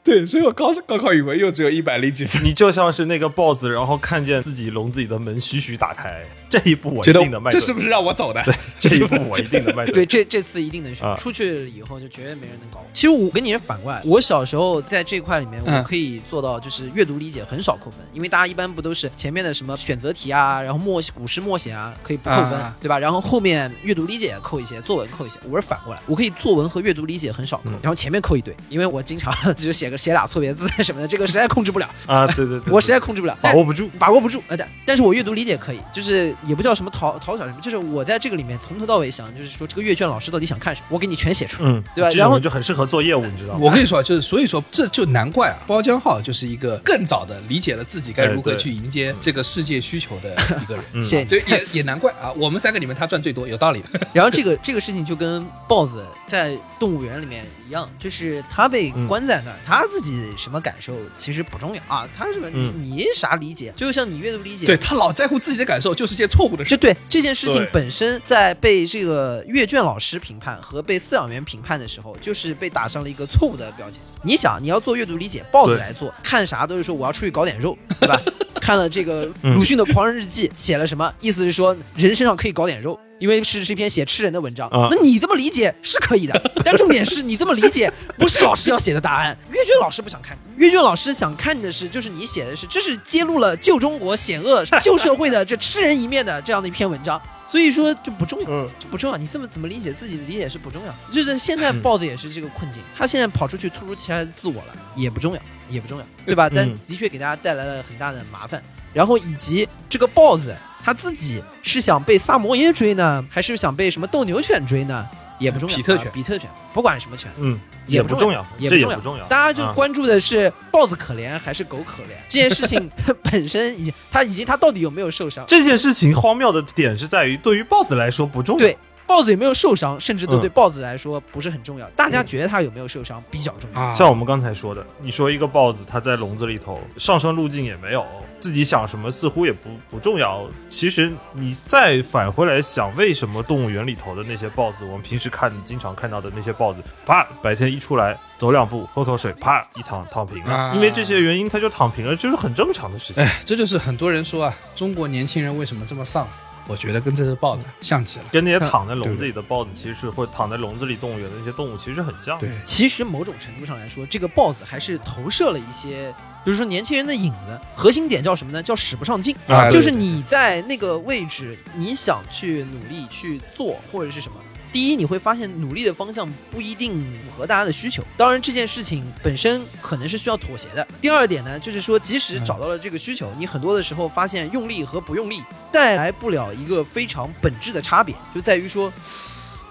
[0.14, 2.44] 对，所以我高高考语文又只有一百零几分。
[2.44, 7.58] 你就像是那个豹子，然后看见自己笼子里的门徐徐打开，这一步我一定能迈准。
[7.58, 8.42] 这是不是让我走的？
[8.44, 9.94] 对这一步我一定能迈准。
[9.94, 11.02] 对，这这次一定能学。
[11.02, 12.86] 啊出去以后就绝对没人能搞我。
[12.92, 22.98] 其实我跟你是反过来，我小时候在这块里面，嗯我可以做到就是阅读理解很少扣分，因为大家一般不都是前面的什么选择题啊，然后默古诗默写啊，可以不扣分，啊对吧？
[22.98, 25.38] 然后后面阅读理解扣一些，作文扣一些。
[25.48, 33.36] 我是反过来，我可以作文和阅读理解很少扣，嗯然后前面扣一堆，因为我经常 就写个写俩错别字什么的，这个实在控制不了，啊，对对对，我实在控制不了。
[33.40, 33.88] 把握不住。
[33.98, 41.70] 把握不住，呃，但但是我阅读理解可以，就是也不叫什么讨讨巧什么，就是我在这个里面从头到尾想，就是说这个阅卷老师到底想看什么，我给你全写出来。
[41.70, 43.60] 嗯，对吧然后就很适合做业务，你知道吗？
[43.62, 50.84] 我跟你说，就是所以说，这就难怪啊，包浆浩就是一个更早的理解了自己该如何去迎接这个世界需求的 一个人。
[50.92, 51.28] 嗯谢谢你。
[51.28, 54.00] 就也也难怪啊，我们三个里面他赚最多，有道理的。
[54.12, 66.70] 然后这个这个事情就跟豹子在动物园里面一样，就是他被嗯关在那儿，他自己什么感受其实不重要啊，他什么你嗯你啥理解，就像你阅读理解，对他老在乎自己的感受，就是件错误的事。
[66.70, 74.00] 这对这件事情本身，在被这个阅卷老师评判和被饲养员评判的时候，就是被打上了一个错误的标签。
[74.24, 78.20] 你想，你要做阅读理解，豹子对来做，看啥都是说我要出去搞点肉， 对吧？
[78.60, 81.12] 看了这个嗯鲁迅的《狂人日记》，写了什么？
[81.20, 82.98] 意思是说人身上可以搞点肉。
[83.20, 97.18] 因为是是一篇写吃人的文章，啊那你这么理解是可以的， 但重点是你这么理解不是老师要写的答案，阅卷老师不想看，阅卷老师想看的是，就是你写的是，这是揭露了旧中国险恶旧社会的这吃人一面的这样的一篇文章，
[97.54, 99.16] 所以说就不重要，嗯，就不重要。
[99.16, 105.40] 你这么怎么理解自己的理解是不重要，就是现在豹子也是这个困境，他现在跑出去突如其来的自我了，也不重要，
[105.70, 106.50] 也不重要，对吧？
[106.52, 108.60] 但嗯的确给大家带来了很大的麻烦，
[108.92, 115.06] 然后以及这个豹子他自己是想被萨摩耶追呢，还是想被什么斗牛犬追呢？
[115.38, 119.24] 也不重要，比特犬啊比特犬，不管什么犬，嗯，也不重要，也不重要重要。
[119.26, 122.90] 大家就啊关注的是豹子可怜还是狗可怜这件事情
[123.22, 125.44] 本身，以它以及它到底有没有受伤。
[125.48, 128.58] 这件事情荒谬的点是在于，对于豹子来说不重要。
[128.58, 131.86] 对豹子有没有受伤，甚至都嗯对豹子来说不是很重要。
[131.90, 133.78] 大家觉得它有没有受伤比较重要。
[133.78, 138.06] 啊像我们刚才说的，你说一个豹子它在笼子里头上升路径也没有，
[138.40, 140.46] 自己想什么似乎也不不重要。
[140.70, 153.22] 其实你再返回来想，为什么动物园里头的那些豹子，我们平时看经常看到的那些豹子，啪白天一出来走两步喝口水，啪一躺躺平了，啊因为这些原因它就躺平了，这是很正常的事情。
[153.22, 156.26] 哎，这就是很多人说啊，中国年轻人为什么这么丧？
[156.66, 158.24] 我觉得跟这只豹子像极了。
[158.32, 162.40] 跟那些躺在笼子里的豹子，其实是或躺在笼子里动物园的那些动物，其实很像。
[162.40, 166.10] 对，其实某种程度上来说，这个豹子还是投射了一些，
[166.44, 167.58] 比如说年轻人的影子。
[167.74, 168.62] 核心点叫什么呢？
[168.62, 169.34] 叫使不上劲。
[169.48, 174.38] 啊就是你在那个位置，你想去努力去做或者是什么。
[174.72, 178.02] 第一，你会发现努力的方向不一定符合大家的需求。
[178.16, 180.84] 当然，这件事情本身可能是需要妥协的。
[181.00, 188.92] 第二点呢，就是说，即使找到了这个需求，你很多的时候发现用力和不用力带来不了一个非常本质的差别，就在于说，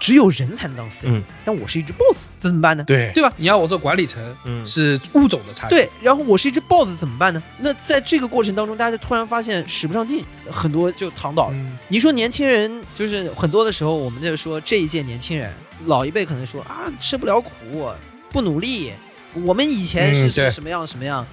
[0.04, 2.84] 只有人才能当司令，嗯但我是一只豹子，这怎么办呢？
[2.84, 3.32] 对对吧？
[3.38, 5.70] 你要我做管理层，嗯，是物种的差异。
[5.70, 7.42] 对，然后我是一只豹子怎么办呢？
[7.58, 11.54] 那在这个过程当中，大家就突然发现使不上劲，很多就躺倒了。
[11.54, 15.50] 嗯，你说年轻人就是很多的时候，我们就说这一届年轻人，
[15.86, 17.50] 老一辈可能说啊吃不了苦，
[18.30, 18.92] 不努力。
[19.42, 21.26] 我们以前是嗯是什么样什么样，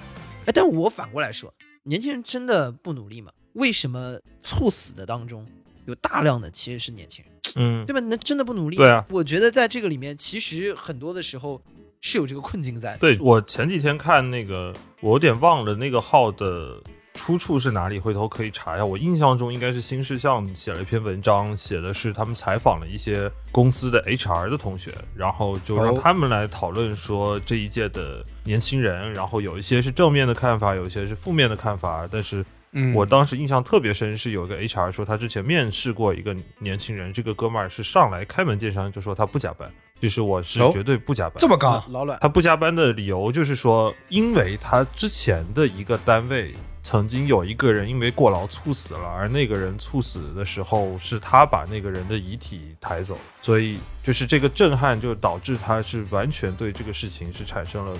[0.46, 3.30] 哎，但我反过来说，年轻人真的不努力吗？
[3.52, 5.46] 为什么猝死的当中
[5.84, 8.00] 有大量的其实是年轻人，嗯，对吧？
[8.08, 8.76] 那真的不努力？
[8.76, 11.60] 对啊，我觉得在这个里面，其实很多的时候
[12.00, 12.98] 是有这个困境在的。
[12.98, 16.80] 对我前几天看那个，我有点忘了那个号的
[17.14, 18.84] 出处是哪里，回头可以查一下。
[18.84, 41.34] 我印象中应该是新事项写了一篇文章，写的是他们采访了一些公司的 HR 的同学，然后就让哦他们来讨论说这一届的年轻人，然后有一些是正面的看法，有一些是负面的看法，但是嗯我当时印象特别深，是有一个 HR 说他之前面试过一个年轻人，这个哥们儿是上来开门见山就说他不加班，就是我是哦绝对不加班。
[41.38, 57.96] 这么高，老卵，他不加班的理由就是说，因为他之前的一个单位曾经有一个人因为过劳猝死了，而那个人猝死的时候是他把那个人的遗体抬走，所以就是这个震撼就导致他是完全对这个事情是产生了，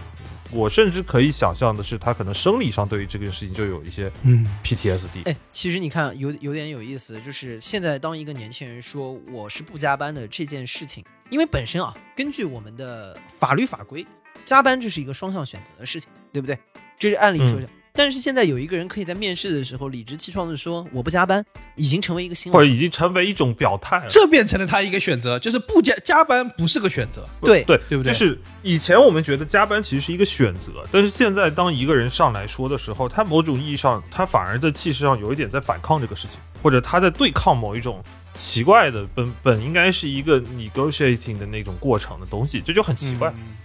[0.52, 5.24] 我甚至可以想象的是，他可能生理上对于这个事情就有一些嗯 PTSD。
[5.24, 14.06] 哎，其实你看，有有点有意思，就是现在当一个年轻人说我是不加班的这件事情，因为本身啊，根据我们的法律法规，
[14.44, 16.58] 加班这是一个双向选择的事情，对不对？
[16.98, 21.44] 就是按理说是，但是现在有一个人可以在面试的时候理直气壮的说我不加班，
[21.76, 22.58] 已经成为一个新闻。
[22.58, 24.06] 或者已经成为一种表态了。
[24.08, 27.28] 这变成了他一个选择，就是不加加班不是个选择。
[27.42, 38.02] 对对对不对就是以前我们觉得加班其实是一个选择，但是现在当一个人上来说的时候，他某种意义上，他反而在气势上有一点在反抗这个事情，或者他在对抗某一种
[38.34, 43.28] 奇怪的本本应该是一个 negotiating 的那种过程的东西，这就很奇怪。
[43.30, 43.58] 嗯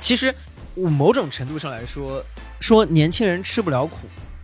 [0.00, 0.34] 其实
[0.74, 2.22] 我某种程度上来说，
[2.60, 3.98] 说年轻人吃不了苦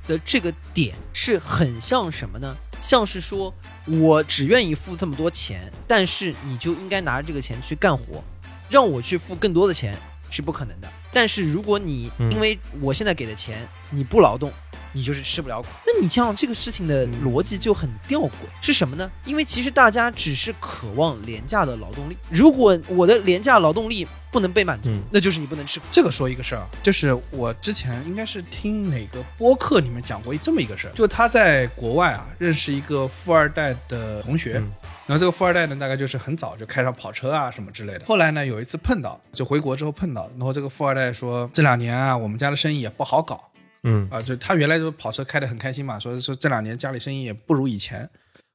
[0.07, 2.57] 的这个点是很像什么呢？
[2.81, 3.53] 像是说
[3.87, 8.23] 我只愿意付这么多钱，但是你就应该拿着这个钱去干活，
[8.69, 9.95] 让我去付更多的钱
[10.31, 10.89] 是不可能的。
[11.13, 14.51] 但是如果你嗯因为我现在给的钱你不劳动，
[14.93, 15.69] 你就是吃不了苦。
[15.87, 19.11] 那你像这个事情的逻辑就很吊诡，是什么呢？
[19.25, 25.87] 因为其实大家只是渴望廉价的劳动力，如果我的廉价劳动力不能被满足，嗯那就是你不能吃苦。
[25.91, 34.71] 这个说一个事儿啊，就是我之前应该是听哪个播客里面讲过这么一个事儿，就他在国外啊认识一个富二代的同学，嗯
[35.07, 38.05] 然后这个富二代呢大概就是很早就开上跑车啊什么之类的。
[38.07, 43.50] 后来呢有一次碰到，就回国之后碰到，然后这个富二代说这两年啊我们家的生意也不好搞
[43.83, 48.09] 嗯啊，就他原来就跑车开得很开心嘛，说说这两年家里生意也不如以前，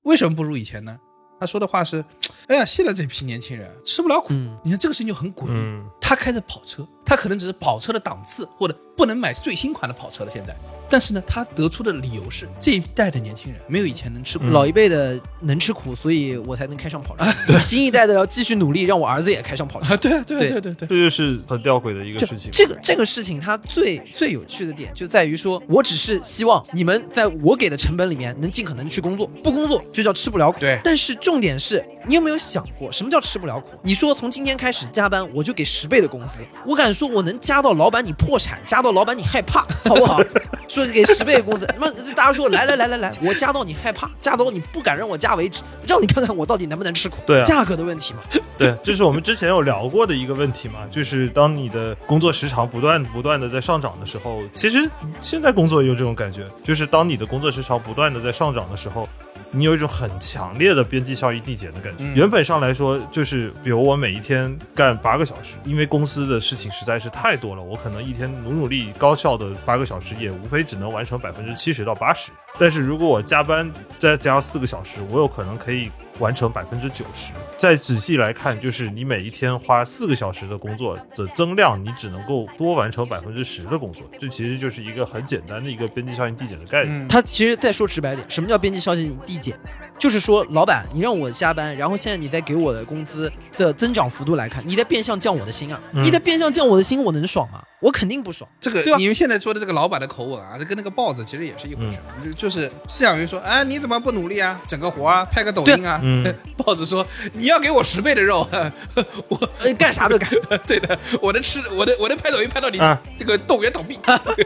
[0.03, 0.97] 为什么不如以前呢？
[1.37, 2.03] 他说的话是，
[2.47, 5.51] 哎呀，现在这批年轻人吃不了苦，嗯你看这个事情就很诡异。
[5.51, 10.31] 嗯他开着跑车，他可能只是跑车的档次，或者不能买最新款的跑车了。
[10.31, 10.55] 现在，
[10.89, 14.45] 但是呢，他得出的理由是这一代的年轻人没有以前能吃苦。
[14.47, 17.25] 嗯老一辈的能吃苦，所以我才能开上跑车。
[17.59, 19.93] 新一代的要继续努力，让我儿子也开上跑车。
[19.93, 22.49] 啊，对啊，对啊，对对对对，这就是很吊诡的一个事情。
[22.51, 30.59] 这个这个事情，它最最有趣的点就在于说，我只是希望你们在我给的成本里面能尽可能去工作，不工作就叫吃不了苦。
[30.59, 33.77] 对但是重点是你有没有想过，什么叫吃不了苦？
[33.81, 40.21] 你说从今天开始加班，我就给十倍的工资，我敢说我能加到老板你破产，加到老板你害怕， 好不好？
[40.67, 47.17] 说给十倍工资，那么大家说来来来来来，我加到你害怕，加到你不敢让我加为止，让你看看我到底能不能吃苦。
[47.25, 48.19] 对啊价格的问题嘛。
[48.57, 54.89] 对，这是我们之前有聊过的一个问题嘛，就是当你的工作时长不断不断的在上涨的时候，其实
[55.21, 59.07] 现在工作也有这种感觉，就是当你的工作时长不断的在上涨的时候。
[59.55, 62.03] 你有一种很强烈的边际效益递减的感觉。
[62.03, 72.31] 嗯原本上来说，就是比如我每一天干八个小时，因为公司的事情实在是太多了，我可能一天努努力高效的八个小时，也无非只能完成百分之七十到八十。
[72.57, 77.33] 但是如果我加班再加四个小时，我有可能可以完成百分之九十。
[77.57, 84.03] 再仔细来看，就是你每一天花四个小时的工作的增量，你只能够多完成百分之十的工作。
[84.19, 87.05] 这其实就是一个很简单的一个边际效应递减的概念。
[87.05, 89.57] 嗯，他其实再说直白点，什么叫边际效应递减？
[89.97, 95.79] 就是说，老板，你让我加班，然后现在你再给我的工资的增长幅度来看，你在变相降我的薪啊！
[95.93, 97.61] 嗯你在变相降我的薪，我能爽吗？
[97.81, 98.49] 我肯定不爽。
[98.59, 105.99] 这个你们现在说的这个老板的口吻啊，这跟那个豹子其实也是一回事，嗯就就是饲养员说，啊，你怎么不努力啊，整个活啊，拍个抖音啊。
[106.03, 108.47] 嗯，豹子说，你要给我十倍的肉，
[109.29, 110.29] 我呃，干啥都干。
[110.67, 113.97] 对的，我能吃，我能我能拍抖音拍到你啊这个动物园倒闭。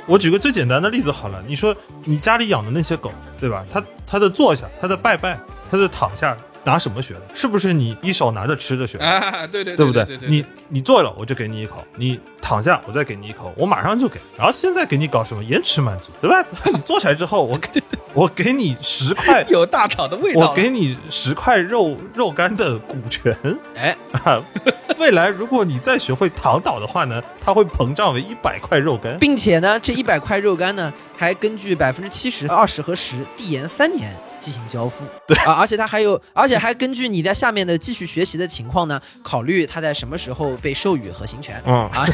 [0.05, 3.65] 我举个最简单的例子好了，你说你家里养的那些狗，对吧？
[3.71, 5.38] 它它的坐下，它的拜拜，
[5.69, 7.21] 它的躺下，拿什么学的？
[7.33, 9.05] 是不是你一手拿着吃的学的？
[9.05, 10.17] 啊，对对对不对对？
[10.27, 14.19] 你你坐了，我就给你一口；你躺下，我再给你一口，我马上就给。
[14.37, 16.43] 然后现在给你搞什么延迟满足，对吧？
[16.73, 17.81] 你坐起来之后，我给
[18.13, 20.39] 我给你十块， 有大厂的味道。
[20.41, 23.35] 我给你十块肉肉干的股权。
[23.75, 24.41] 哎，啊，
[24.97, 29.17] 未来如果你再学会躺倒的话呢，它会膨胀为一百块肉干。
[29.19, 35.03] 并且呢，这一百块肉干呢，还根据百分之七十、二十和十递延三年进行交付。
[35.27, 41.61] 对啊，而且他还有，而且还根据你在下面的继续学习的情况呢，考虑他在什么时候被授予核心权。
[41.65, 42.05] 嗯，啊，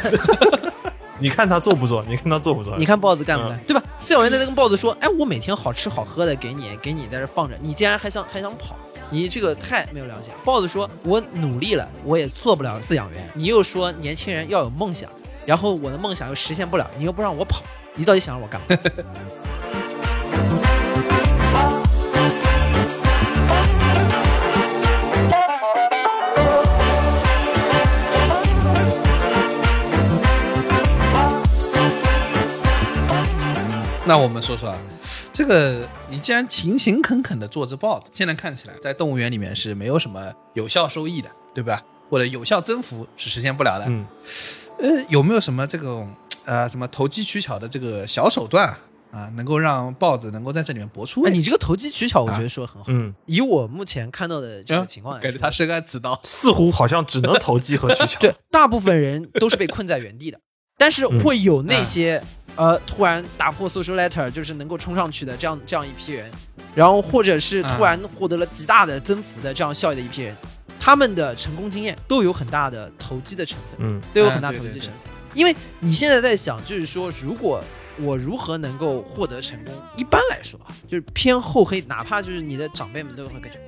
[1.19, 2.03] 你看他做不做？
[2.07, 2.77] 你看他做不做？
[2.77, 3.81] 你看豹子干不嗯干，对吧？
[3.99, 8.75] 饲养员在那跟豹子说：“哎，我每天好吃好喝的给你，给你在这放着，你竟然还想还想跑，
[9.09, 13.29] 你这个太没有良心。”豹子说：“我努力了，我也做不了饲养员。
[13.33, 15.09] 你又说年轻人要有梦想，
[15.45, 18.67] 然后我的梦想又实现不了，你又不让我跑，你到底想让我干嘛？”
[34.07, 34.77] 那我们说说啊，
[35.33, 41.83] 这个你既然勤勤恳恳的做只豹子，现在看起来在动物园里面是没有什么有效收益的，对吧？
[42.09, 43.85] 或者有效增幅是实现不了的。
[43.87, 44.05] 嗯，
[44.77, 46.13] 呃，有没有什么这种
[46.45, 48.79] 呃什么投机取巧的这个小手段啊
[49.11, 51.37] 啊，能够让豹子能够在这里面搏出哎，位？
[51.37, 52.85] 你这个投机取巧，我觉得说得很好。
[52.89, 56.19] 嗯，以我目前看到的这种情况来说，感觉他深谙此道。
[56.23, 58.19] 似乎好像只能投机和取巧。
[58.21, 60.39] 对大部分人都是被困在原地的，
[60.77, 62.21] 但是会有那些
[62.55, 66.31] 呃突然打破 social letter，就是能够冲上去的这样这样一批人，
[66.73, 70.35] 然后或者是突然获得了极大的增幅的这样效益的一批人，
[70.79, 74.93] 他们的成功经验都有很大的投机的成分，嗯都有很大投机成分。
[75.33, 77.61] 因为你现在在想，就是说，如果
[77.99, 79.73] 我如何能够获得成功？
[79.97, 83.59] 一般来说啊，就是偏厚黑，哪怕就是你的长辈们都会感觉，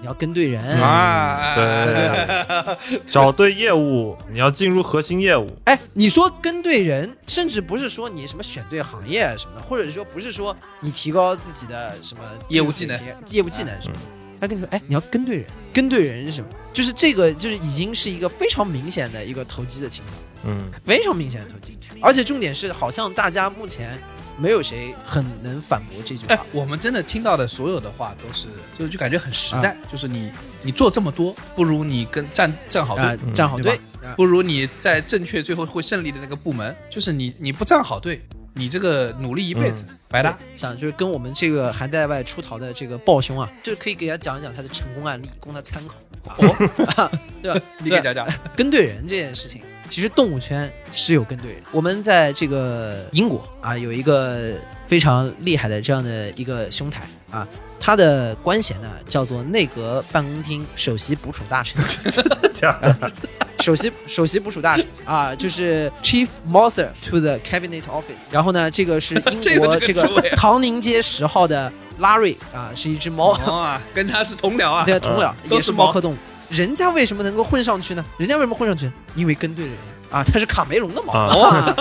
[0.00, 14.00] 你要跟对人啊，对 找对业务，你要进入核心业务，哎，你说跟对人，甚至不是说你什么选对行业什么的，或者说不是说你提高自己的什么业务技能业务技能什么的。
[14.38, 16.48] 他跟你说，哎，你要跟对人，跟对人是什么？
[16.70, 21.78] 就是这个，就是已经是一个非常明显的一个投机的倾向，嗯，非常明显的投机。
[22.02, 23.98] 而且重点是，好像大家目前
[24.38, 28.46] 没有谁很能反驳这句哎话。，我们真的听到的所有的话都是，
[28.78, 30.30] 就就感觉很实啊在，就是你
[30.62, 38.20] 你做这么多，不如你跟站站好啊队，，嗯站好队对，不如你在正确最后会胜利的那个部门，就是你你不站好队，
[38.54, 40.36] 你这个努力一辈子白搭。
[40.54, 45.94] 想就是跟我们这个还在外出逃的这个暴兄啊，就是可以给他讲一讲他的成功案例，供他参考。
[46.38, 47.10] 哦，
[47.40, 47.60] 对吧？
[47.78, 48.26] 你给讲讲，
[48.56, 51.62] 跟对人这件事情，其实动物圈是有跟对人。
[51.72, 54.54] 我们在这个英国啊，有一个
[54.86, 57.46] 非常厉害的这样的一个兄台啊，
[57.78, 61.82] 他的官衔呢叫做内阁办公厅首席捕鼠大臣。
[62.10, 63.12] 真的假的，
[63.60, 68.24] 首席首席捕鼠大臣啊，就是 Chief Mouser to the Cabinet Office。
[68.30, 70.06] 然后呢，这个是英国 这个
[70.36, 76.16] 唐宁街十号的拉瑞啊，是一只猫，哦啊，跟他是同僚啊，对，同僚也是猫科动物。
[76.48, 78.04] 人家为什么能够混上去呢？
[78.18, 78.90] 人家为什么混上去？
[79.14, 79.74] 因为跟对人
[80.10, 81.74] 啊，他是卡梅隆的毛啊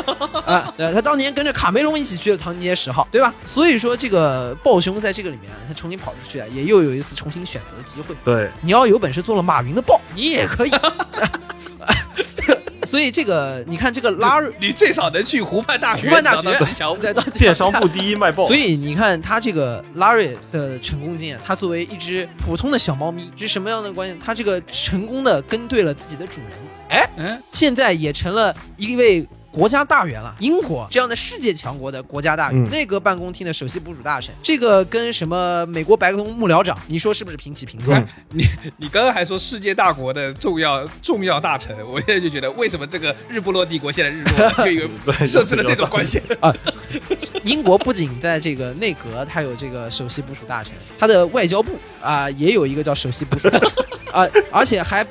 [0.46, 0.74] 啊啊！
[0.94, 3.34] 他当年跟着卡梅隆一起去了唐尼街十号，对吧？
[3.46, 8.16] 所以说这个暴兄在这个里面，他重新跑出去啊，也又有一次重新选择的机会。
[8.24, 10.72] 对，你要有本事做了马云的豹，你也可以。
[12.86, 16.58] 所以这个，你看这个拉瑞，你最少能去湖畔大学，湖畔大学
[17.38, 24.16] 电商部第一卖爆，所以你看他这个拉瑞的成功经验，他作为一只普通的小猫咪，是什么样的关系？
[24.24, 26.50] 他这个成功的跟对了自己的主人，
[26.90, 30.36] 哎，嗯，现在也成了一位国家大员了。
[30.40, 37.96] 英国这样的世界强国的国家大员，嗯内阁办公厅的首席部署大臣，这个跟什么美国白宫幕僚长，你说是不是平起平坐？
[37.96, 38.06] 嗯
[38.78, 46.54] 你刚刚还说世界大国的重要重要大臣，我现在就觉得为什么这个日不落帝国现在日落， 就因为设置了这种关系啊。
[47.46, 53.70] 英国不仅在这个内阁，它有这个首席部署大臣，它的外交部啊、也有一个叫首席部署大臣
[54.12, 55.06] 啊、而且还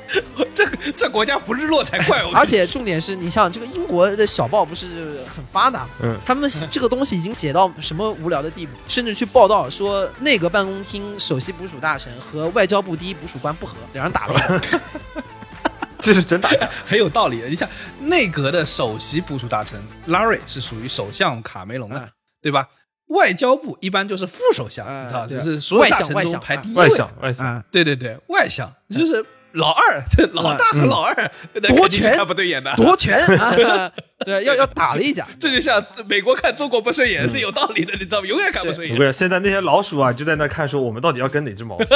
[0.65, 2.21] 这 个这国家不日落才怪！
[2.33, 14.79] 而且重点是你像这个英国的小报不是很发达，嗯他们这个东西已经写到什么无聊的地步，甚至去报道说内阁办公厅首席捕鼠大臣和外交部第一捕鼠官不和，两人打了 架。
[15.97, 17.47] 这是真打架，很有道理的。
[17.47, 17.67] 你像
[18.01, 22.09] 内阁的首席捕鼠大臣拉瑞是属于首相卡梅隆的，嗯
[22.41, 22.67] 对吧？
[23.07, 26.89] 外交部一般就是副首相，哎你知道，就是所有大臣中外相外相排第一外位。
[26.89, 29.23] 向外向，啊，对对对，外相就是
[29.55, 31.13] 老二，这老大和老二
[31.53, 32.73] 夺权肯定是看不对眼的。
[32.75, 33.53] 夺权啊，
[34.25, 35.27] 对，要要打了一架。
[35.39, 38.27] 这就像美国看中国不顺眼是有道理的，你知道吗？
[38.27, 38.95] 永远看不顺眼。
[38.95, 41.77] 不是现在那些老鼠啊，就在那看说我们到底要跟哪只猫？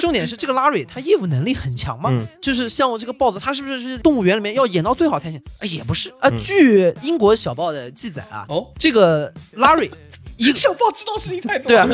[0.00, 5.42] 重点是这个拉瑞他业务能力很强嘛，嗯就是像我这个豹子，他是不是是动物园里面要演到最好才行？
[5.58, 6.28] 哎，也不是啊。
[6.30, 9.90] 嗯据英国小报的记载啊，哦，这个拉瑞
[10.36, 11.88] 一小报知道事情太多对啊。，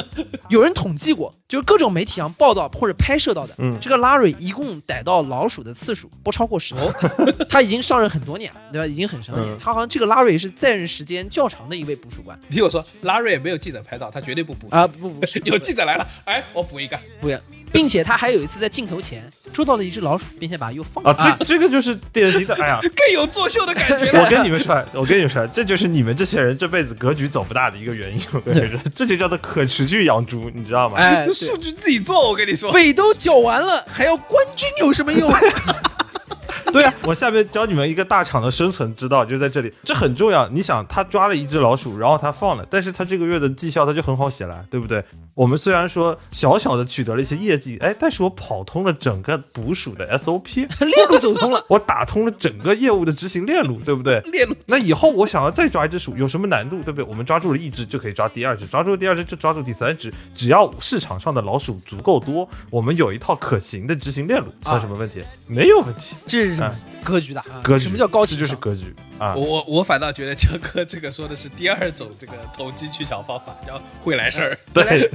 [0.49, 6.93] 有人统计过，就是各种媒体上报道或者拍摄到的，嗯这个拉瑞一共逮到老鼠的次数不超过十次，
[7.49, 8.87] 他已经上任很多年了，对吧？
[8.87, 14.69] 已经很长年，嗯他好像这个拉瑞是在任时间较长的一位捕鼠官你听我说，拉瑞没有记者拍照，他绝对不捕。
[14.75, 16.99] 啊，不不是 有记者来了，哎，我补一个。
[17.21, 17.41] 不一样，
[17.73, 22.79] 并且他还有一次在镜头前捉到了一只老鼠，并且把它又放了啊，这这个就是典型的，哎呀。
[22.83, 24.29] 更有作秀的感觉我。
[24.29, 28.23] 跟你们说，我跟你们说，这就是你们这些人这辈子格局走不大的一个原因。
[28.33, 30.99] 我跟你说，这就叫做可持续养猪，你知道吗？
[30.99, 32.71] 哎，这数据自己做，我跟你说。
[32.73, 35.33] 尾都搅完了，还要冠军有什么用？
[36.73, 40.49] 对啊，我下面教你们一个大厂的生存之道，就在这里，这很重要。
[40.49, 45.05] 你想，他抓了一只老鼠，然后他放了，但是他这个月的绩效他就很好写了，对不对？
[45.35, 54.21] 我们虽然说小小的取得了一些业绩，哎，但是我跑通了整个捕鼠的 SOP，链路走通了， 我打通了整个业务的执行链路，对不对？
[54.27, 57.05] 链路那以后我想要再抓一只鼠，有什么难度，对不对？
[57.05, 60.13] 我们抓住了一只，就可以抓第二只，抓住了第二只就抓住第三只。
[60.35, 65.23] 只要市场上的老鼠足够多，我们有一套可行的执行链路，算什么问题？
[65.47, 66.15] 没有问题。
[66.27, 67.41] 这是什么哎格局大？
[67.43, 69.43] 啊格局，什么叫高这就是格局啊我！
[69.43, 74.59] 我我反倒觉得江哥这个说的是第二种这个投机取巧方法，叫会来事儿。
[74.73, 75.11] 对，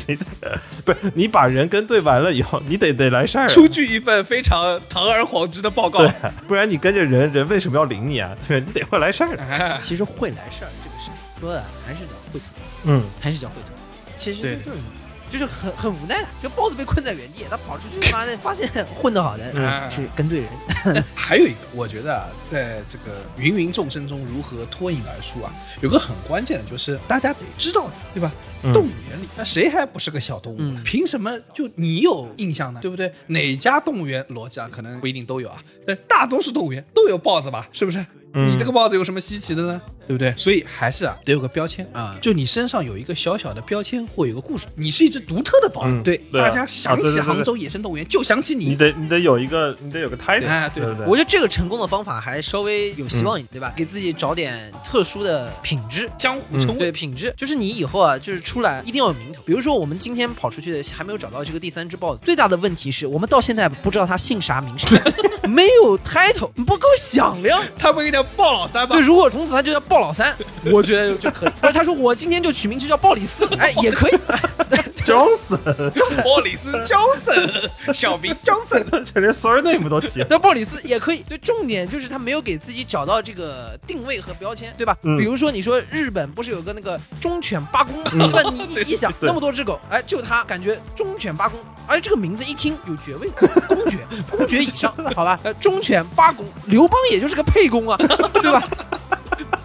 [0.85, 6.07] 不是你把人跟对完了以后，你得得来事儿啊，出具一份非常堂而皇之的报告。
[6.47, 8.35] 不然你跟着人，人为什么要领你啊？
[8.47, 9.35] 对，你得会来事儿。
[9.37, 12.45] 哎其实会来事儿这个事情说的还是叫会投，
[12.85, 13.71] 嗯，还是叫会投。
[14.17, 14.77] 其实对就是
[15.31, 19.43] 就是很很无奈的，就豹子被困在原地，他跑出去， 妈的发现混得好的。
[19.53, 20.41] 嗯是跟对
[20.85, 25.51] 人， 还有一个，我觉得啊，在这个芸芸众生中如何脱颖而出啊，
[25.81, 28.31] 有个很关键的就是大家得知道，对吧？
[28.63, 30.57] 嗯动物园里，那谁还不是个小动物？
[30.59, 32.79] 嗯凭什么就你有印象呢？
[32.81, 33.11] 对不对？
[33.27, 37.67] 哪家动物园逻辑啊，可能不一定都有啊，但大多数动物园都有豹子吧？
[37.71, 38.05] 是不是？
[38.33, 39.81] 嗯你这个豹子有什么稀奇的呢？
[40.05, 40.33] 对不对？
[40.37, 45.89] 所以还是啊，得有个标签啊就你身上有一个小小的标签或有个故事，你是一只独特的豹子。
[45.89, 48.75] 嗯对大家想起杭州野生动物园就想起你你。
[48.75, 51.05] 得你得有一个你得有个 title，哎对对对？
[51.05, 53.73] 我觉得这个成功的方法还稍微有希望一点，对吧？
[53.75, 56.09] 给自己找点特殊的品质。
[56.17, 59.41] 江湖称谓，对品质，就是你以后啊，就是出来一定要有名头。
[59.45, 64.87] 比如说我们今天跑出去的还没有找到这个第三只豹子，最大的问题是我们到现在不知道它姓啥名啥，
[65.47, 67.61] 没有 title，不够响亮。
[67.77, 69.01] 他不应该叫豹老三吗对，？
[69.01, 70.35] 如果从此他就叫鲍老三，
[70.71, 71.51] 我觉得就可以。
[71.61, 74.17] 而他说我今天就取名就叫鲍里斯，哎，也可以。
[75.07, 78.83] Johnson，鲍里斯 Johnson，小名 Johnson。
[79.05, 80.25] 这连 surname 都起。
[80.29, 81.23] 那鲍里斯也可以。
[81.27, 84.97] 对，重点就是他没有给自己找到这个定位和标签，对吧？
[85.03, 88.31] 嗯比如说你说日本不是有个那个忠犬八公吗？
[88.33, 93.29] 那你一想对那么多只狗，哎，就他感觉忠犬八公，哎，这个名字一听有爵位，
[93.67, 93.99] 公爵，
[94.29, 95.39] 公爵以上，好吧？
[95.43, 97.97] 呃，忠犬八公，刘邦也就是个沛公啊，
[98.33, 98.61] 对吧？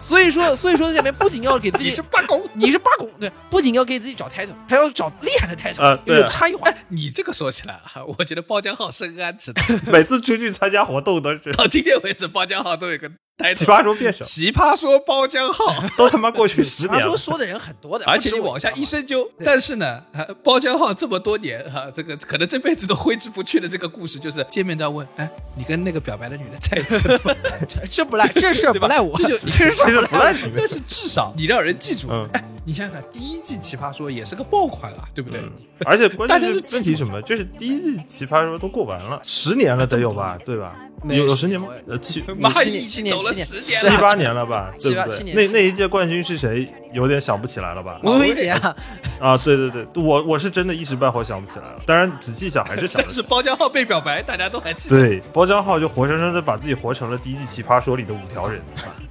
[0.03, 6.69] 所以说，所以说这里面不仅要给自己 你是八公，你是八公，对，不仅要给自己找 title，还要找厉害的 title，、呃对啊有差异化。
[6.89, 9.63] 你这个说起来啊，我觉得包浆浩深谙此道。
[9.91, 13.15] 每次出去参加活动都是到今天为止，包浆浩都有个台
[13.55, 15.83] 奇葩说辩手，奇葩说包浆号。
[15.97, 17.09] 都他妈过去 十他年了。
[17.09, 25.27] 说说的人很多的，而且你往下一深究，但是呢，啊包浆号这么多年哈、这个可能这辈子都挥之不去的这个故事，就是见面都要问，哎，
[25.57, 27.35] 你跟那个表白的女的在一起了吗？
[27.89, 35.39] 这不赖，这事儿不赖我，这就这事其实儿不赖你们但是至少你让人记住，嗯哎，你想想看，第一季奇葩说也是个爆款啊，对不对？
[35.41, 35.51] 嗯，
[35.85, 37.21] 而且关大键是家都记住问题什么？
[37.23, 40.75] 就是第一季奇葩说都过完了，十年了得有吧，对吧？
[41.03, 41.67] 没有有有十年吗？
[41.87, 45.11] 呃，七妈七已经走了年七年十年了，七八年了吧，七对不对？
[45.11, 46.67] 八七年那那一届冠军是谁？
[46.93, 47.99] 有点想不起来了吧？
[48.03, 48.75] 维维姐啊，
[49.19, 51.81] 啊，对对对，我我是真的一时半会想不起来了。
[51.87, 54.95] 当然仔细想还是想 但是包浆号被表白，大家都还记得。
[54.95, 58.61] 对，包浆浩就活生生的把自己活成了第一季奇葩说里的五条人。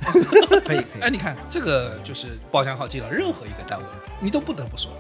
[0.65, 3.85] 可以可以哎，你看这个就是包浆号进了任何一个单位，
[4.21, 4.91] 你都不得不说，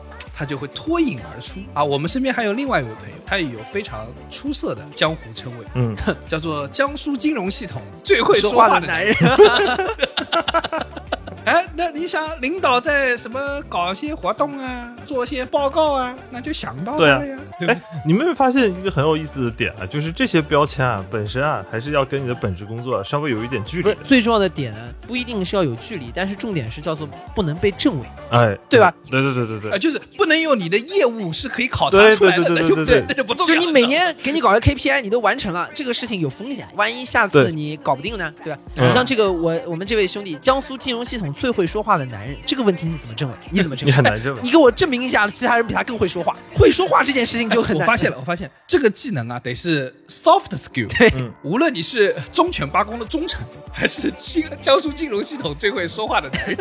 [0.42, 1.84] 他就会脱颖而出啊。
[1.84, 5.94] 我们身边还有另外一位朋友，他也有非常出色的江湖称谓，嗯，
[6.26, 9.14] 叫做江苏金融系统最会，说话的男人。
[11.44, 17.38] 人，哎，那你想领导在什么搞些活动啊，做些报告啊，那就想到了呀。
[17.66, 19.86] 哎，你们没有发现一个很有意思的点啊？
[19.86, 23.94] 就是这些标签啊，本身啊，还是要跟你的本职工作稍微有一点距离的。
[23.94, 28.92] 不是最重要的点呢，不一定是要有距离，但是重点是叫做不能被证伪，哎，对吧？
[29.10, 33.54] 对对对对对呃，就是不能用你的业务是可以考察出来的，对对对那就对对那就不重要。
[33.54, 38.58] 就你每年给你搞个 KPI，你都完成了，这个事情有风险，万一下次你搞不定呢，对吧？
[38.76, 43.34] 嗯你像这个我我们这位兄弟，江苏金融系统最会说话的男人，这个问题你怎么证伪？
[43.50, 43.96] 你怎么证 你伪？
[43.96, 44.50] 很难证伪你。
[44.50, 46.36] 给我证明一下，其他人比他更会说话。
[46.54, 47.86] 会说话这件事情就很难。
[47.86, 50.88] 我发现了，我发现这个技能啊，得是 soft skill。
[50.98, 53.40] 对嗯无论你是忠犬八公的忠臣，
[53.72, 56.58] 还是金江苏金融系统最会说话的男人，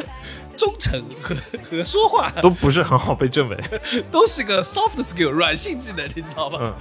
[0.62, 1.36] 忠诚和
[1.72, 3.58] 和说话都不是很好被证伪，
[4.12, 6.60] 都是个 soft skill 软性技能，你知道吗？
[6.62, 6.74] 嗯，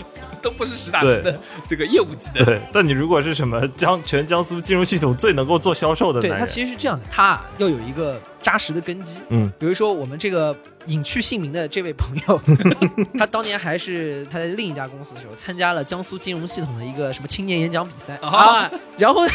[0.42, 2.44] 都不是实打实的这个业务技能。
[2.44, 2.60] 对。
[2.74, 9.22] 但你如果是什么江全江苏金融系统最能够做销售的对他，其实是这样的，他啊要有一个扎实的根基。
[9.30, 10.54] 嗯，比如说我们这个
[10.86, 12.40] 隐去姓名的这位朋友，
[13.18, 18.70] 他当年还是他在另一家公司的时候，参加了江苏金融系统的一个什么青年演讲比赛啊啊。
[18.96, 19.32] 然后呢，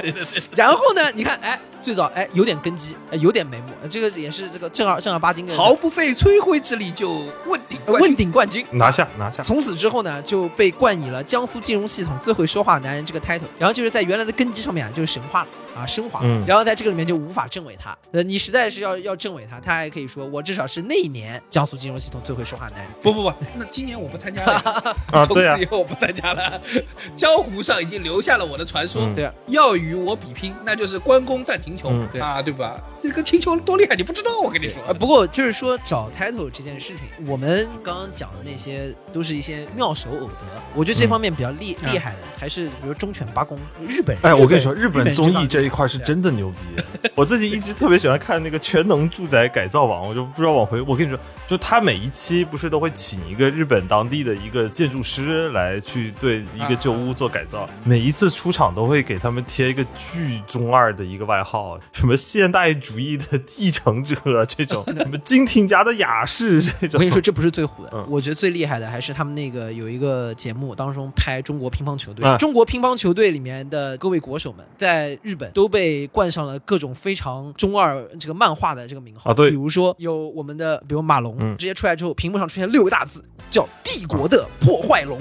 [0.54, 8.64] 然后呢，你看，哎，最早哎有点根基，哎有点眉目，这个也是这个正儿正儿八经的毫不费吹灰之力就问鼎问鼎冠军。
[8.72, 9.42] 拿下拿下。
[9.42, 17.96] 从此之后呢，就被冠以了江苏金融系统最会说话的男人这个 title，然后就是在原来的根基上面啊，就是神话了啊，升华，嗯然后在这个里面就无法证伪他。
[18.12, 22.92] 呃，你实在是要要证伪他，他还可以说我至少是那一年江苏金融系统最会说话的男人。
[23.02, 24.54] 不不不，那今年我不参加了，
[25.12, 26.60] 啊，从此以，后我不参加了。
[27.16, 32.78] 江湖上已经留下了我的传说，嗯对啊，要与我比拼，那就是关公战秦琼、啊，对吧？
[33.02, 34.80] 这个秦琼多厉害，你不知道，我跟你说。
[34.86, 40.32] 呃，不过就是说找 title 这件事情，我们刚刚讲的那些都是一些妙手偶得。
[40.74, 44.24] 我觉得这方面比较厉、嗯厉害的，还是比如忠犬八公，日本人。
[44.24, 46.82] 哎，我跟你说，日日本综艺这一块是真的牛逼。
[47.14, 50.80] 我最近一直特别喜欢看那个《全能住宅改造王》，我就不知道往回。
[50.82, 64.14] 我跟你说，就他每一期不是都会请一个日本当地的一个建筑师来去对一个旧屋做改造，每一次出场都会给他们贴一个巨中二的一个外号，什么现代主主义的 继承者，
[64.46, 66.90] 这种什么金廷家的雅士 这种。
[66.94, 68.04] 我跟你说，这不是最虎的，嗯。
[68.08, 72.36] 我觉得最厉害的还是他们那个有一个节目，当中拍中国乒乓球队，嗯。
[72.38, 79.30] 中国乒乓球队里面的各位国手们，在日本都被冠上了各种非常中二这个漫画的这个名号。
[79.30, 79.50] 啊对。
[79.50, 81.56] 比如说有我们的，比如马龙，嗯。
[81.56, 85.20] 直接出来之后，屏幕上出现六个大字，叫“帝国的破坏龙”，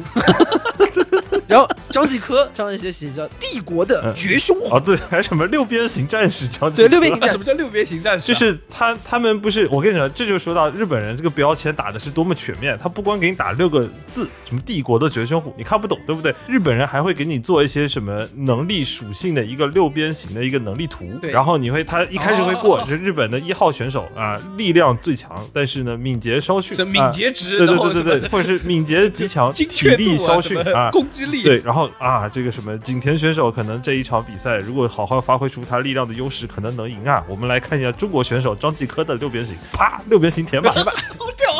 [1.47, 8.33] 然后张继科，张继科写叫“帝国的绝凶虎啊，对，还有什么六边形战士张”，继对，科六边形什么叫六边形战士啊？
[8.33, 12.77] 就是他他们不是，我跟你说，这就说到日本人这个标签打的是多么全面。
[12.81, 16.33] 他不光给你打六个字，什么帝国的绝凶虎，你看不懂，对不对？
[16.47, 37.23] 日本人还会给你做一些什么能力属性的一个六边形的一个能力图，然后你会他一开始会过，哦就是日本的一号选手啊，力量最强，但是呢敏捷稍逊，敏啊捷值，对对对对对，或者是敏捷极强， 精体力稍逊啊，攻击力，对，然后啊，这个什么景田选手可能这一场比赛如果好好发挥出他力量的优势，可能能赢啊。
[37.27, 40.73] 我们来看一下中国选手张继科的六边形，啪，六边形填满。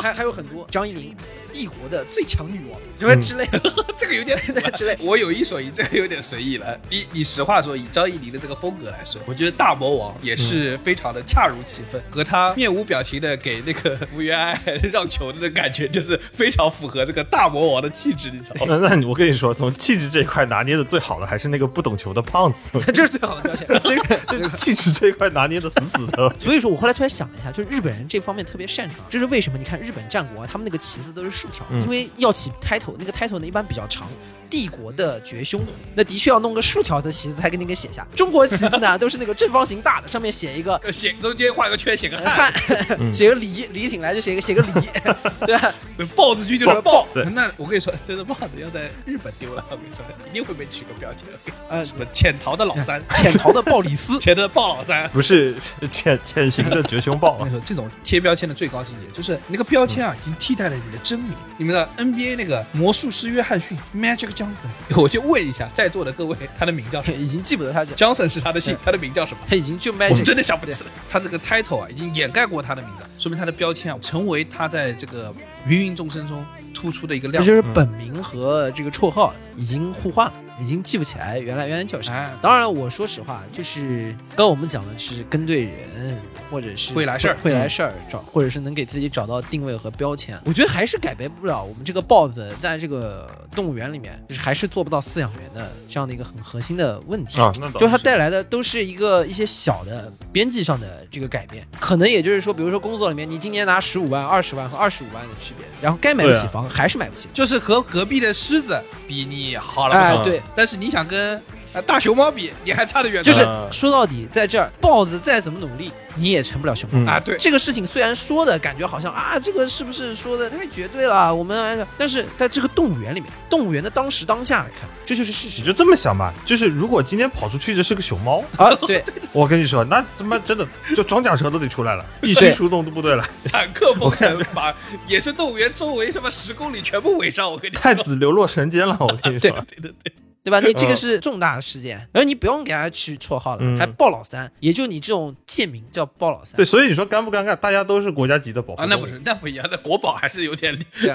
[0.02, 0.66] 还还有很多。
[0.72, 1.16] 张怡宁，
[1.52, 3.62] 帝国的最强女王什么之类的，
[3.98, 4.96] 这个有点 土了之类。
[5.00, 6.80] 我有一说一，这个有点随意了。
[6.90, 14.60] 以以实话说，以张怡宁的这个风格来说，我觉得大魔王也是非常的恰如其分，和他面无表情的给那个福原爱
[14.92, 18.78] 让球的那感觉，就是非常符合这个大魔王的气质，你知道吗？
[18.82, 23.68] 那那我跟你说，从气质这一块拿捏的最好的还是那个不懂球的胖子，这是最好的表现。
[23.84, 26.34] 这个这个气质这一块拿捏的死死的。
[26.40, 29.58] 所以说我后来突然想了一下，就是日本人这方面特别擅长，这是为什么？
[29.58, 34.08] 你看日本战国啊，他们那个旗子都是竖条，嗯因为要起 title，那个 title 呢一般比较长。
[34.52, 38.06] 帝国的绝凶虎，那的确要弄个竖条的旗子才给你给写下。
[38.16, 44.72] 中国旗子呢都是那个正方形大的，上面写一个呃 写中间画个圈，写个呃汉，汉， 写个李，李挺来就写个写个李，
[45.48, 45.74] 对吧？
[46.16, 47.08] 豹子军就是豹。
[47.34, 51.26] 那我跟你说，这个豹子要在日本丢了，我跟你说，一定会被取个标签。
[51.70, 55.10] 呃，什么潜逃的老三，潜逃的鲍里斯，潜逃的鲍老三。
[55.10, 61.32] 不是是潜潜行的绝凶豹啊我跟你，说，这种贴标签的最高境界就是那个标签啊，已经替代了你的真名。
[61.58, 69.42] 你们的 NBA 那个魔术师约翰逊 Magic Johnson， 我就问一下在座的各位，他的名叫什么 已经记不得他叫，？Johnson 是他的姓，他的名叫什么？
[69.48, 75.34] 他已经就 magic，我真的想不起来，他这个 title 啊，已经掩盖过他的名字，说明他的标签啊，成为他在这个
[75.68, 76.44] 芸芸众生中
[76.82, 77.46] 突出的一个亮点。
[77.46, 82.12] 这就是本名和这个绰号已经互换了，已经记不起来原来原来叫啥。
[82.12, 86.18] 哎，当然了，我说实话，就是刚刚我们讲的是跟对人，
[86.50, 90.40] 或者是会来事儿会来事儿找，或者是能给自己找到定位和标签。
[90.46, 97.40] 我觉得还是改变不了我们这个豹子在这个动物园里面，就是还是做不到饲养员的这样的一个很核心的问题。
[97.40, 107.28] 啊，那倒就是它带来的都是一个一些小的边际上的这个改变，可能也就是说，比如说工作里面，你今年拿十五万、二十万和二十五万的区别，然后该买得起对啊房还是买不起。
[107.34, 111.42] 就是和隔壁的狮子比你好了不少，哎，对，但是你想跟
[111.74, 113.24] 呃大熊猫比，你还差得远。
[113.24, 117.00] 就是嗯说到底，在这儿，豹子再怎么努力，你也成不了熊猫。
[117.00, 121.34] 嗯啊，对，这个事情虽然说的感觉好像啊，这个是不是说的太绝对了？
[121.34, 128.74] 我们，但是在这个动物园里面，动物园的当时当下来看，这就是事实你就这么想吧，就是如果今天跑出去的是个熊猫，啊。
[128.88, 133.26] 对，我跟你说，那他妈真的就装甲车都得出来了，必须出动部队了。
[133.52, 134.76] 坦克 风尘把
[135.08, 137.82] 野生动物园周围什么十公里全部围上，我跟你说。
[137.82, 139.50] 太子流落神间了，我跟你说。
[139.50, 140.14] 对对对，对
[140.50, 140.60] 吧？
[140.60, 146.56] 你这个嗯是重大的事件，而你不用给他取绰号了，嗯还鲍老三，也就你这种贱民叫鲍老三。
[146.56, 147.56] 对，所以你说尴不尴尬？
[147.56, 151.14] 大家都是国家级的保护啊，那不是，那不一样，那国宝还是有点 这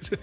[0.00, 0.16] 这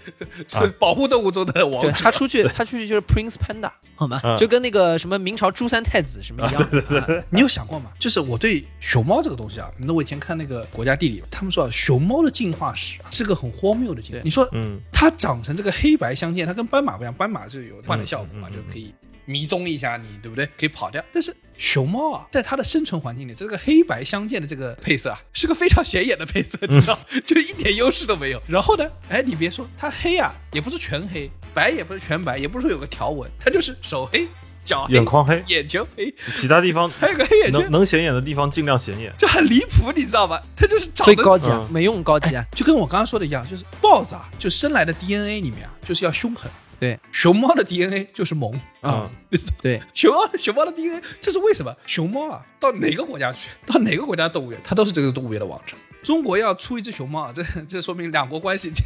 [0.46, 4.20] 这保护动物中的王他出去，他出去就是 Prince Panda， 好吗？
[4.24, 7.90] 嗯就跟那个什么明朝朱三太子什么一样你有想过吗？
[7.98, 14.20] 就是我对熊猫这个东西啊，那我以前看那个国家地理，他们说啊，熊猫的进化史啊是个很荒谬的进化。
[14.24, 20.46] 你说嗯，它长成这个黑白相间，它跟斑马不一样，斑马就有换的效果就可以迷踪一下你，对不对？
[20.58, 21.02] 可以跑掉。
[21.12, 28.40] 但是熊猫啊，在它的生存环境里，这个黑白相间的这个配色啊，是个非常显眼的配色，你知道， 就是一点优势都没有。
[28.46, 34.26] 然后呢，哎，你别说，它黑啊，也不是全黑，白也不是全白，也不是说有个条纹，它就是手黑、
[34.64, 37.70] 脚黑、眼眶黑，眼球黑，其他地方 还有个黑眼圈能。
[37.72, 39.12] 能显眼的地方尽量显眼。
[39.18, 40.40] 就很离谱，你知道吧？
[40.56, 42.44] 它就是长得高级啊，嗯没用高级啊。
[42.52, 46.48] 就跟我刚刚说的一样，就是豹子啊，就生来的 DNA 里面啊，就是要凶狠。
[46.80, 51.74] 对，熊猫的 DNA 就是萌啊，嗯对， 熊猫熊猫的 DNA，这是为什么？
[51.86, 55.76] 熊猫啊，到哪个国家去，到哪个国家动物园，它都是这个动物园的王者。
[56.00, 58.82] 中国要出一只熊猫啊，这这说明两国关系这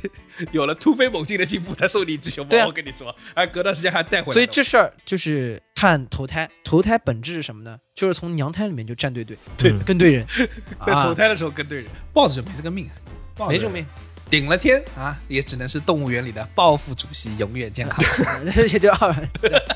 [0.50, 2.58] 有了突飞猛进的进步，才送你一只熊猫。
[2.58, 4.32] 啊我跟你说，哎，隔段时间还带回来。
[4.32, 7.78] 所以这事儿就是看投胎，投胎本质是什么呢？
[7.94, 10.26] 就是从娘胎里面就站对队，对跟对人
[10.86, 12.88] 在投啊，胎的时候跟对人，豹子就没这个命，
[13.36, 13.84] 豹子没这个命，
[14.32, 18.02] 顶了天啊，也只能是动物园里的暴富主席，永远健康。
[18.42, 19.14] 那也就二。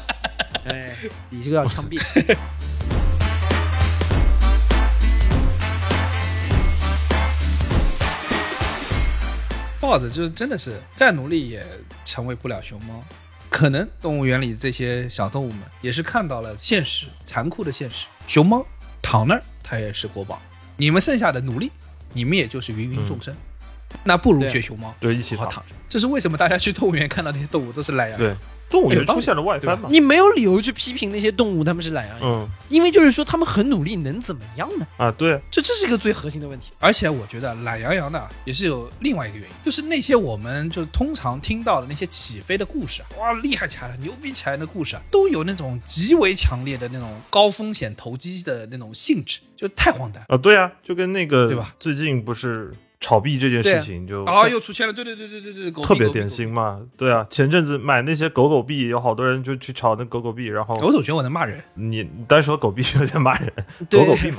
[0.65, 0.97] 哎，
[1.29, 2.01] 你这个要枪毙。
[9.79, 11.63] 豹子就是真的是再努力也
[12.07, 13.05] 成为不了熊猫，
[13.51, 18.07] 可能动物园里这些小动物们也是看到了现实残酷的现实。
[18.27, 18.67] 熊猫
[19.03, 20.41] 躺那儿，它也是国宝。
[20.79, 21.71] 你们剩下的努力，
[22.15, 23.37] 你们也就是芸芸众生。
[24.05, 25.45] 那不如对学熊猫，对，一起躺。
[25.45, 25.75] 好躺着。
[25.89, 28.29] 这是为什么大家去动物园看到那些动物都是懒羊羊？
[28.29, 28.37] 对，
[28.69, 29.89] 动物园出现了外翻嘛？
[29.91, 34.87] 你没有理由去批评那些动物，他们是懒羊羊，嗯因为就是说他们很努力，能怎么样呢？
[34.97, 36.73] 啊，对，这这是一个最核心的问题。
[36.81, 50.25] 而且我觉得懒羊羊呢也是有另外一个原因，就是那些我们就通常听到的那些起飞的故事啊，哇，厉害起来了，牛逼起来的故事啊，都有那种极为强烈的那种高风险投机的那种性质，就太荒诞。
[50.29, 56.81] 啊，对啊，就跟那个对吧最近不是炒币这件事情就啊，又出现了，对对对对对对，特别典型嘛。
[56.97, 63.53] 对啊，前阵子买那些狗狗币，有好多人就去炒那狗狗币，然后狗总觉得我在骂人，你你单说狗币有点骂人，
[63.91, 64.39] 狗狗币嘛，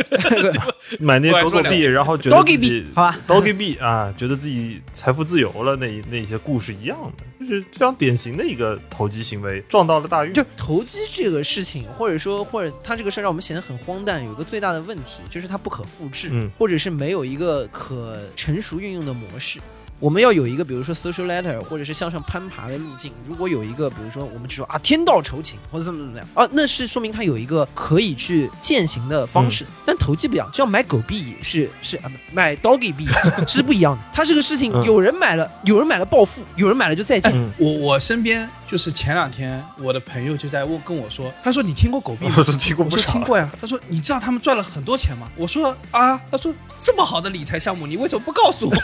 [0.99, 3.19] 买那些狗狗币，然后觉得自己好吧。
[3.27, 6.97] Doggy 币啊，觉得自己财富自由了，那一那一些故事一样
[7.39, 10.33] 的，就是非常典型的一个投机行为，撞到了大运。
[10.33, 16.49] 就投机这个事情，或者说或者它这个事儿让我们显得很荒诞，有一个最大的问题就是它不可复制，嗯。
[16.57, 18.17] 或者是没有一个可
[18.47, 19.59] 成熟运用的模式。
[19.99, 23.11] 我们要有一个，比如说 social letter，或者是向上攀爬的路径。
[23.27, 29.65] 如果有一个，比如说我们就说啊天道酬勤，或者怎么怎么样啊，那是说明他有一个可以去践行的方式。
[29.85, 33.05] 但投机不一样，就像买狗币是是啊，买 doggy 币
[33.45, 34.03] 是不一样的。
[34.13, 37.33] 它这个事情，嗯有人买了，有人买了暴富，有人买了就再见。
[37.35, 42.35] 嗯，我我身边就是前两天我的朋友就在问跟我说，他说你听过狗币吗？
[42.37, 43.01] 我都听过不少了。
[43.03, 43.49] 说听过呀。
[43.59, 45.29] 他说你知道他们赚了很多钱吗？
[45.35, 48.75] 我说啊，他说这么好的理财项目，你为什么不告诉我？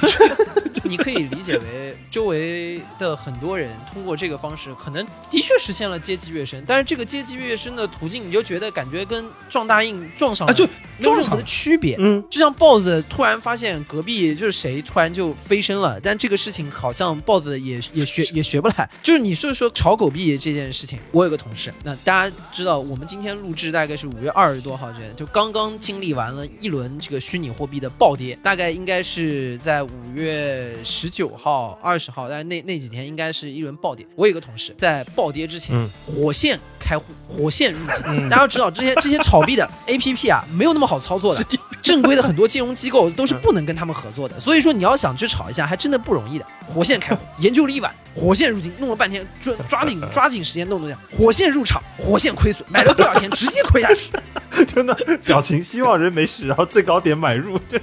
[0.86, 11.42] 你可以理解为周围的很多人通过这个方式，可能的确实现了阶级跃升，但是这个阶级跃升的途径，你就觉得感觉跟撞大印撞上了啊，就没有任何撞上了。
[11.42, 11.96] 的区别。
[12.00, 18.90] 嗯，就像豹子突然发现隔壁就是谁突然就飞升了，但这个事情好像豹子也也学也学不来。
[19.02, 34.06] 就是你是说炒狗币这件事情，我有个同事，那大家知道我们今天录制大概是五月二十多号这，就刚刚经历完了一轮这个虚拟货币的暴跌，大概应该是在五月十九号、二十号，但是那那几天应该是一轮暴跌。
[34.16, 38.30] 我有个同事在暴跌之前，嗯火线开户，火线入境。
[38.30, 41.44] 大家要知道，这些这些炒币的 APP 啊，没有那么好操作的。
[41.82, 46.46] 正规的很多金融机构都是不能跟他们合作的，所以说你要想去炒一下，还真的不容易的。
[46.74, 54.12] 火线开户，研究了一晚，火线入金弄了半天，抓抓紧抓紧时间弄弄这样，火线入场，火线亏损，买了多少钱直接亏下去。
[54.68, 54.94] 真的
[55.26, 57.82] 表情希望人没事，然后最高点买入， 对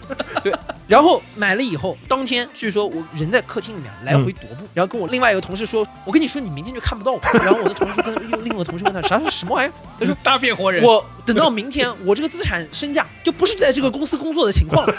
[0.87, 14.95] 然后买了以后，当天据说我人在客厅里面来回踱步，然后跟我另外一个同事说：“我跟你说，你明天就看不到我。”然后我的同事跟另另外一个同事问他：“啥什么玩意儿？”他说大变活：“人我等到明天，我这个资产身价就不是在这个公司工作的情况了。”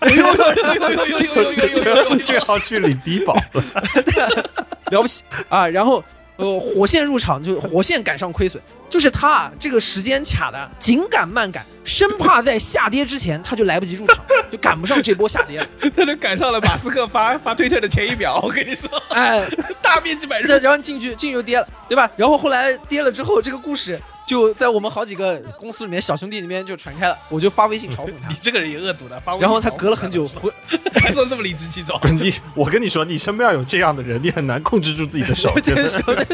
[0.00, 3.64] 哎呦呦呦呦呦呦呦呦呦呦这要去领低保了。
[4.90, 5.66] 了不起啊！
[5.66, 6.04] 然后
[6.36, 8.58] 呃，火线入场就火线赶上亏损，
[8.90, 14.16] 就是他啊这个时间卡的紧赶慢赶，生怕在下跌之前他就来不及入场，
[14.50, 15.66] 就赶不上这波下跌了。
[15.96, 19.46] 他就赶上了马斯克发发推特的前一秒，我跟你说，哎，
[19.80, 20.48] 大面积买入。
[20.48, 22.10] 然然后进去进去就跌了，对吧？
[22.16, 30.50] 然后后来跌了之后，这个故事就在我们好几个公司里面小兄弟里面就传开了，我就发微信嘲讽他你，这个人也恶毒的，发微信然后他隔了很久 回，
[30.94, 32.00] 还说这么理直气壮。
[32.16, 35.52] 你，我跟你说，你身边有这样的人，你很难控制住自己的手。
[35.60, 36.26] 真的，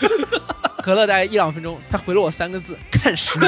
[0.82, 3.46] 隔了大概一两分钟，他回了我三个字：看实力。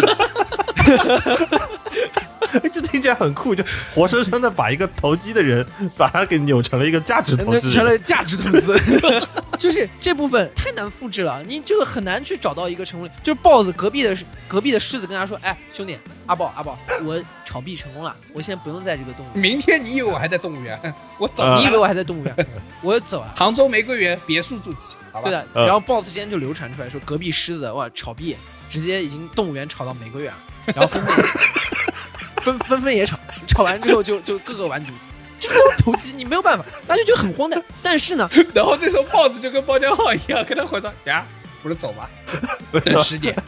[2.73, 3.63] 这听起来很酷，就
[3.95, 5.65] 活生生的把一个投机的人，
[5.97, 7.71] 把他给扭成了一个价值投资。
[7.71, 8.77] 成了价值投资，
[9.57, 13.13] 就是这部分太难复制了，你这个很难去找到一个成功率。
[13.23, 14.17] 就是豹子隔壁的
[14.49, 20.77] 隔壁的狮子跟他说：“哎，兄弟，阿豹阿豹，我炒币成功了，我现在不用在这个动物园，明天你以为我还在动物园？
[21.19, 21.57] 我走。
[21.57, 22.35] 你以为我还在动物园？
[22.83, 25.29] 我走了。”杭州玫瑰园别墅住起，好吧？
[25.29, 28.35] 对的，嗯然后 boss 之间就流传出来说，隔壁狮子哇炒币，
[28.69, 30.39] 直接已经动物园炒到玫瑰园了，
[30.75, 31.25] 然后纷纷
[32.43, 35.07] 纷纷纷也吵，吵完之后就就各个玩犊子，
[35.39, 37.63] 这都是投机，你没有办法，大家就觉得很荒诞。
[37.83, 41.27] 但是呢， 然后这时候豹子就跟包浆号一样，跟他回说呀，
[41.63, 42.09] 我说走吧，
[42.73, 43.37] 等十年。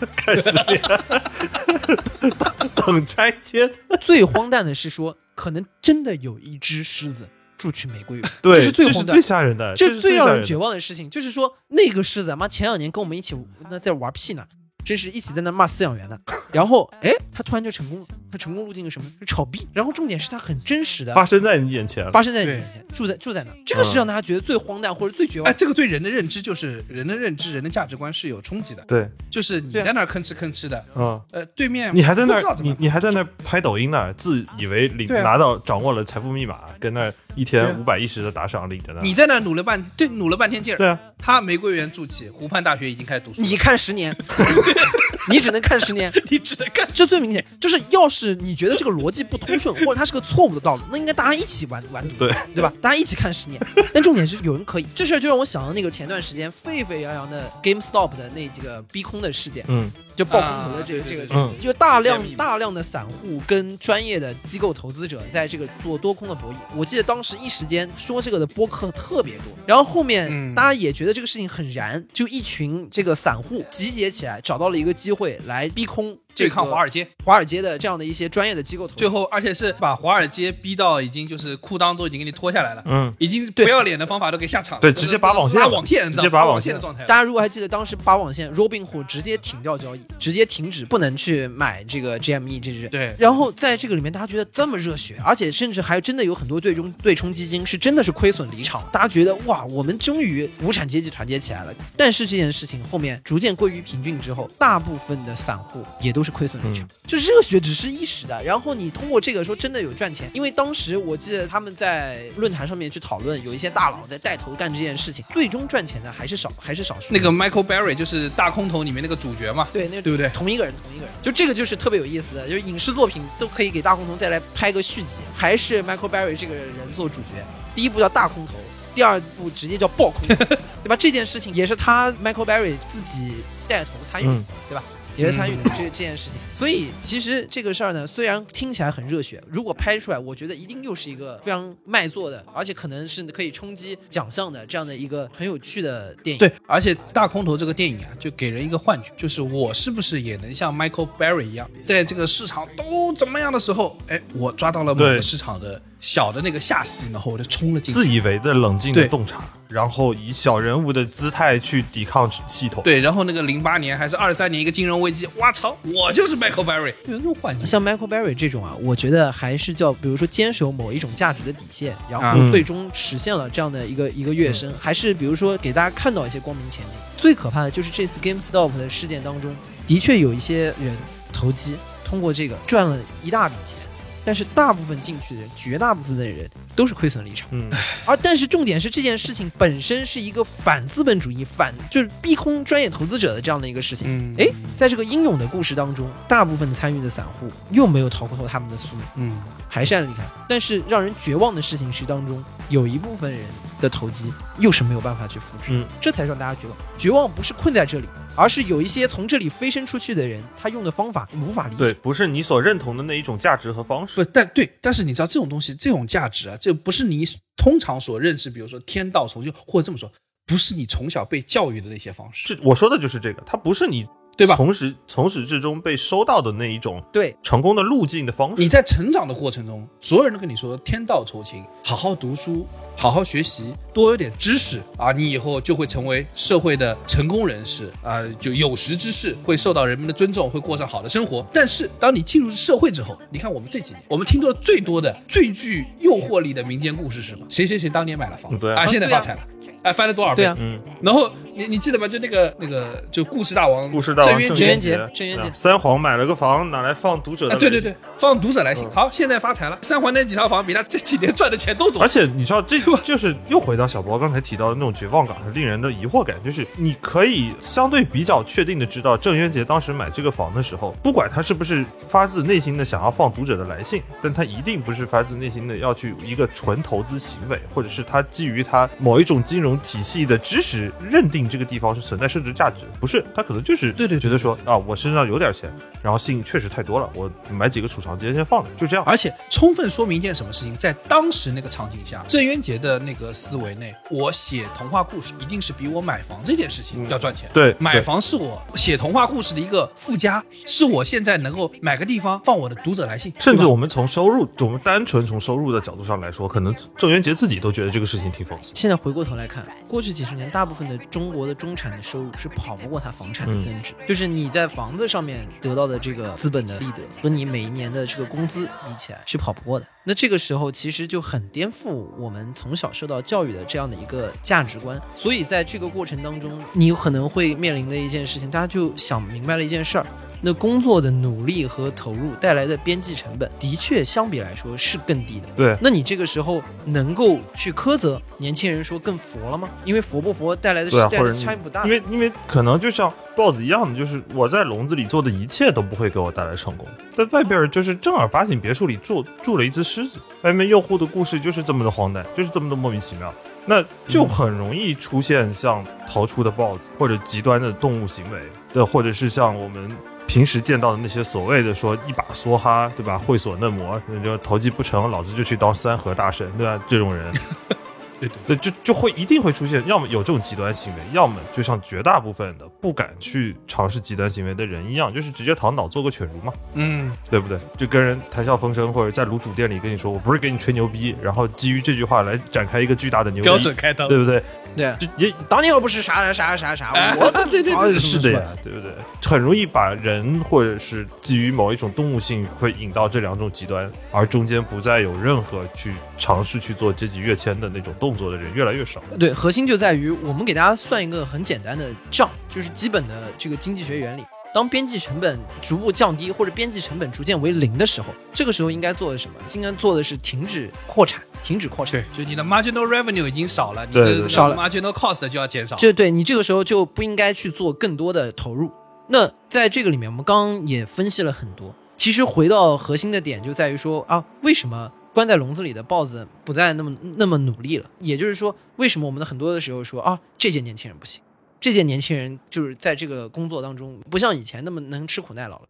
[2.74, 3.70] 等拆迁，
[4.00, 9.22] 最荒诞的是说，可能真的有一只狮子住去玫瑰园，对，这是最荒诞最。
[9.22, 10.56] 吓人的，这是是最让人绝。
[10.56, 13.36] 望的事情，就是说那个狮子，妈前两年跟我们一起
[13.70, 14.44] 那在玩屁呢，
[14.84, 16.20] 真是一起在那骂饲养员的。
[16.52, 19.10] 然后哎，他突然就成功了，他成功路径是什么？
[19.20, 19.66] 是炒币。
[19.72, 22.10] 然后重点是他很真实的发生在你眼前。
[22.12, 22.84] 发生在你眼前。
[22.92, 25.54] 住在住在那，这个是让大家觉得最荒诞或者最绝望哎，。
[25.56, 28.84] 这个对人的认知就是人的认知、人的价值观是有冲击的。
[28.86, 31.20] 对，就是你在那儿吭哧吭哧的，嗯。
[31.30, 39.00] 呃，对面你还在那儿，你你还在那儿拍抖音呢，自以为领啊拿到掌握了财富密码，跟那一天五百一十的打赏领着呢。
[39.02, 44.14] 你在那儿努了半对努了半天劲儿，对啊，他玫瑰园筑起，湖畔大学已经开始读书，你看十年，
[45.28, 46.12] 你只能看十年。
[46.30, 46.88] 你只能看。
[46.92, 52.72] 这最明显，就是要是你觉得这个逻辑不通顺，或者它是个错误的道路，那应该大家一起完完犊，对对吧？
[52.80, 53.60] 大家一起看十年。
[53.94, 66.56] 但重点是有人可以，这事儿就让我想到那个前段时间沸沸扬扬的 GameStop 的那几个逼空的事件，嗯，就爆空头的这个、这个就大量大量的散户跟专业的机构投资者在这个做多空的博弈。
[66.76, 70.52] 我记得当时一时间说这个的播客特别多，然后后面嗯。
[70.54, 79.08] 大家也觉得这个事情很燃，就一群这个散户集结起来，找到了一个机会来逼空这对抗华尔街，华尔街的这样的一些专业的机构投资最。
[79.12, 87.04] 后而且是把华尔街逼到已经就是裤裆都已经给你脱下来了，嗯，已经不要脸的方法都给下场了，对直接拔网线了拉网线，直接拔拔网线线的状态。
[87.04, 92.88] 大家如果还记得当时拔网线，Robinhood 直接停掉交易，直接停止不能去买这个 GME 这支。
[92.88, 101.74] 对，然后在这个里面，大家觉得这么热血，而且甚至还真的有很多对冲对冲基金是真的是亏损离场，大家觉得哇，我们终于无产阶级团结起来了。
[101.96, 108.42] 但是这件事情后面逐渐归于平静之后，大部分的散户也都是亏损离场，就热血只是一时的。
[108.42, 117.12] 然后你通过这个说真的有赚钱，因为当时我记得他们在论坛上面去讨论，有一些大佬在带头干这件事情，最终赚钱的还是少还是少数。
[117.12, 120.28] 那个 Michael Berry 就是大空头里面那个主角嘛，对，那对不对？
[120.30, 126.66] 同一个人，同一个人，就这个就是特别有意思的，就是影视作品都可以给大空头再来拍个续集，还是 Michael Berry 这个人
[126.96, 127.44] 做主角。
[127.74, 128.54] 第一部叫大空头，
[128.94, 130.44] 第二部直接叫爆空头，
[130.84, 130.96] 对吧？
[130.96, 133.32] 这件事情也是他 Michael Berry 自己
[133.66, 134.26] 带头参与
[134.68, 134.82] 对吧？
[135.16, 136.38] 也在参与的这这件事情。
[136.62, 146.38] 所以其实这个事儿呢，虽然听起来很热血，如果拍出来，我觉得一定又是一个非常卖座的，而且可能是可以冲击奖项的这样的一个很有趣的电影。
[146.38, 158.00] 对，而且大空头这个电影啊，就给人一个幻觉，就是我是不是也能像 Michael Berry 一样，在这个市场都怎么样的时候，哎，我抓到了某个市场的小的那个下戏，然后我就冲了进去。
[158.00, 162.84] 自以为的冷静的洞察，然后以小人物的姿态去抵抗系统。
[162.84, 167.64] 对，然后那个零八年还是二三年一个金融危机，我操，我就是 Michael Berry，有那种幻觉。
[167.64, 176.92] 像 Michael Berry 这种啊，我觉得还是叫，比如说坚守某一种价值的底线，然后嗯最终实现了这样的一个一个跃升，还是比如说给大家看到一些光明前景。
[177.16, 179.54] 最可怕的就是这次 GameStop 的事件当中，
[179.86, 180.96] 的确有一些人
[181.32, 183.78] 投机，通过这个赚了一大笔钱，
[184.24, 187.48] 但是大部分进去的人，绝大部分的人都是亏损离场。
[187.50, 187.70] 嗯，
[188.04, 194.06] 而但是重点是这件事情本身是一个反资本主义、反就是逼空专业投资者的这样的一个事情。
[194.08, 200.22] 嗯哎，在这个英勇的故事当中，大部分参与的散户又没有逃脱他们的宿命，嗯，还是按离开。
[200.48, 203.40] 但是让人绝望的事情是，当中有一部分人
[203.80, 206.76] 的投机又是没有办法去复制，嗯，这才让大家绝望。
[207.02, 214.22] 绝望不是困在这里，而是有一些从这里飞升出去的人，他用的方法无法理解对，不是你所认同的那一种价值和方式。
[214.22, 217.26] 不，但对，但是你知道这种东西，这种价值啊，这不是你
[217.56, 220.08] 通常所认识，比如说天道酬勤，或者这么说，
[220.46, 228.62] 不是你从小被教育的那些方式，这我说的就是这个，它不是你对吧从始从始至终被收到的那一种对，成功的路径的方式。
[228.62, 232.64] 你在成长的过程中，所有人都跟你说天道酬勤，好好读书，
[232.96, 241.44] 好好学习，多有点知识啊，你以后就会成为社会的成功人士啊，就有识之士，会受到人们的尊重，会过上好的生活。
[241.52, 247.44] 但是当你进入社会之后，你看我们这几年，我们听到的最多的、最具诱惑力的民间故事是什么？
[247.48, 249.40] 谁谁谁当年买了房子对啊啊，现在发财了。
[249.82, 250.44] 哎，翻了多少倍？
[250.44, 252.08] 对啊嗯，然后你你记得吗？
[252.08, 258.88] 就那个那个就故事大王，故事大王郑渊郑渊洁洁郑渊洁啊三皇买了个房，拿来放读者的啊，对对对，放读者来信。
[258.90, 262.08] 好，现在发财了，三环那几套房比他这几年赚的钱都多而。
[262.08, 285.72] 且你知道， 这就是又回到小博刚才提到的那种绝望感和令人的疑惑感，就是你可以相对比较确定的知道，郑渊洁当时买这个房的时候，不管他是不是发自内心的想要放读者的来信，但他一定不是发自内心的要去一个纯投资行为，或者是他基于他某一种金融体系的知识认定这个地方是存在升值价值的，不是他可能就是对对对觉得说啊，我身上有点钱，
[286.02, 289.04] 然后信确实太多了，我买几个储藏间先放着，就这样。
[289.06, 297.48] 而且充分说明一件什么事情，在当时那个场景下，郑渊洁的那个思维内，我写童话故事一定是比我买房这件事情要赚钱。
[297.52, 308.72] 对买房是我写童话故事的一个附加，是我现在能够买个地方放我的读者来信，甚至我们从收入，我们单纯从收入的角度上来说，可能郑渊洁自己都觉得这个事情挺讽刺。
[308.74, 319.86] 现在回过头来看，过去几十年，大部分的中国的中产的收入是跑不过它房产的嗯增值，就是你在房子上面得到的这个资本的利得和你每一年的这个工资比起来是跑不过的。
[320.04, 325.00] 那这个时候其实就很颠覆我们从小受到教育的这样的一个价值观。
[325.14, 330.06] 所以在这个过程当中，你有可能会面临的一件事情，大家就想明白了一件事儿。
[330.44, 335.46] 那工作的努力和投入带来的边际成本，的确相比来说是更低的。
[335.54, 339.70] 对，那你这个时候能够去苛责年轻人说更佛了吗？
[339.84, 341.84] 因为佛不佛带来的对啊，带来的差异不大。
[341.84, 353.32] 因为因为可能就像豹子一样的，就是我在笼子里做的一切都不会给我带来成功，在外边就是正儿八经别墅里住住了一只狮子，外面用户的故事就是这么的荒诞，就是这么的莫名其妙，
[353.66, 358.40] 那就很容易出现像逃出的豹子或者极端的动物行为
[358.72, 359.90] 的，或者是像我们。
[360.24, 363.18] 平时见到的那些所谓的说一把梭哈，对吧？
[363.18, 366.82] 会所嫩模，那就投机不成，老子就去当三河大神，对吧？
[366.88, 367.30] 这种人，
[368.28, 377.58] 对对对，就就会一定会出现，要么有这种极端行为，要么就像绝大部分的不敢去尝试极端行为的人一样，就是直接躺倒做个犬儒嘛，嗯，对不对？
[377.76, 384.42] 就跟人谈笑风生，或者在卤煮店里跟你说，我不是给你吹牛逼，然后基于这句话来展开一个巨大的牛逼，标准开刀，对不对？
[384.76, 388.92] 对，就也当年又不是啥啥啥啥啥，哎我 对对是的呀，对不对？
[389.24, 399.02] 很容易把人或者是基于某一种动物性会引到这两种极端，而中间不再有任何去尝试去做阶级跃迁的那种动作的人越来越少。
[399.18, 404.24] 对，核心就在于我们给大家算一个很简单的账，就是基本的这个经济学原理。
[404.54, 409.34] 当边际成本逐步降低，或者边际成本逐渐为零的时候，这个时候应该做的什么？
[409.54, 412.00] 应该做的是停止扩产，停止扩产。
[412.00, 415.76] 对，就你的 marginal revenue 已经少了，你对对对这少了 marginal cost 就要减少。
[415.76, 418.70] 就对你这个时候就不应该去做更多的投入。
[419.08, 421.74] 那在这个里面，我们刚刚也分析了很多。
[421.96, 427.88] 其实回到核心的点就在于说啊，为什么关在笼子里的豹子不再那么那么努力了？
[428.00, 431.20] 也就是说，为什么我们的很多的时候说啊，这届年轻人不行，
[431.60, 435.64] 这届年轻人就是在这个工作当中不像以前那么能吃苦耐劳了。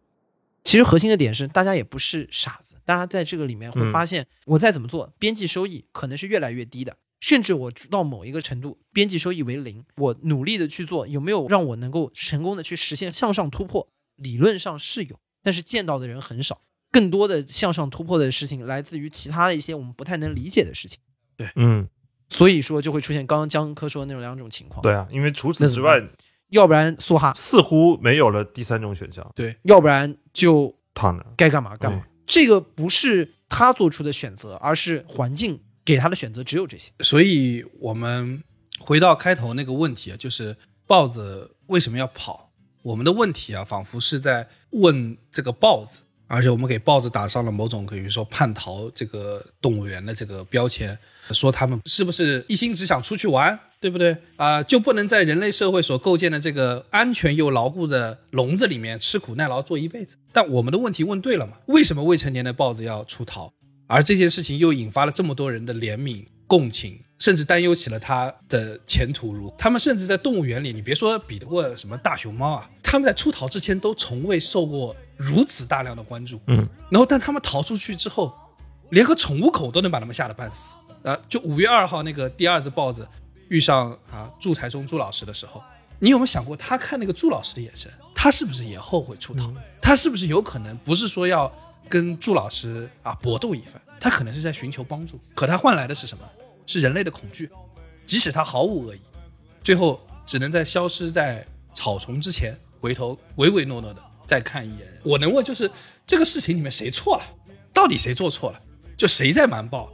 [0.63, 6.97] 其实核心的点是，大家也不是傻子，大家在这个里面会嗯发现，我再怎么做，边际收益可能是越来越低的。
[7.19, 13.87] 甚至我到某一个程度，边际收益为零，我努力的去做，有没有让我能够成功的去实现向上突破？
[14.17, 16.61] 理论上是有，但是见到的人很少。
[16.91, 20.99] 更多的向上突破的事情来自于其他的一些我们不太能理解的事情，
[21.35, 21.87] 对嗯，
[22.29, 25.99] 所以说就会出现刚刚江科说的那种两种情况。，对啊，因为除此之外，
[26.53, 31.25] 要不然梭哈，似乎没有了第三种选项，对，要不然就躺着。
[31.35, 32.03] 该干嘛干嘛。
[32.25, 36.91] 这个不是他做出的选择，而是环境给他的选择只有这些。
[36.99, 38.43] 所以我们
[38.79, 42.51] 回到开头那个问题啊，就是豹子为什么要跑？
[42.83, 50.97] 我们的问题啊，仿佛是在问这个豹子，而且我们给豹子打上了某种比如说叛逃这个动物园的这个标签，
[51.31, 54.17] 说他们是不是一心只想出去玩，对不对？
[54.35, 60.15] 啊、就不能在人类社会所构建的这个安全又牢固的笼子里面吃苦耐劳做一辈子？
[60.31, 61.53] 但我们的问题问对了嘛？
[61.67, 63.51] 为什么未成年的豹子要出逃？
[63.87, 69.53] 而这件事情又引发了这么多人的怜悯、共情，甚至担忧起了他的前途如。
[69.57, 76.39] 他们甚至在动物园里，你别说比得过什么大熊猫啊，他们在出逃之前都从未受过如此大量的关注。
[76.47, 78.33] 嗯，然后但他们逃出去之后，
[78.89, 80.73] 连个宠物狗都能把他们吓得半死。
[81.03, 83.07] 啊，就五月二号那个第二只豹子
[83.49, 85.61] 遇上啊祝才松祝老师的时候，
[85.99, 89.53] 你有没有想过，他看那个祝老师的眼神，他是不是也后悔出逃？
[89.81, 91.53] 他是不是有可能不是说要
[91.89, 96.23] 跟祝老师啊搏斗一番，他可能是在寻求帮助，可他换来的是什么？
[96.65, 97.49] 是人类的恐惧，
[98.05, 99.01] 即使他毫无恶意，
[99.61, 105.01] 最后只能在消失在草丛之前，回头唯唯诺诺的再看一眼人。
[105.03, 105.69] 我能问，就是
[106.07, 107.23] 这个事情里面谁错了？
[107.73, 108.61] 到底谁做错了？
[108.95, 109.91] 就谁在瞒报？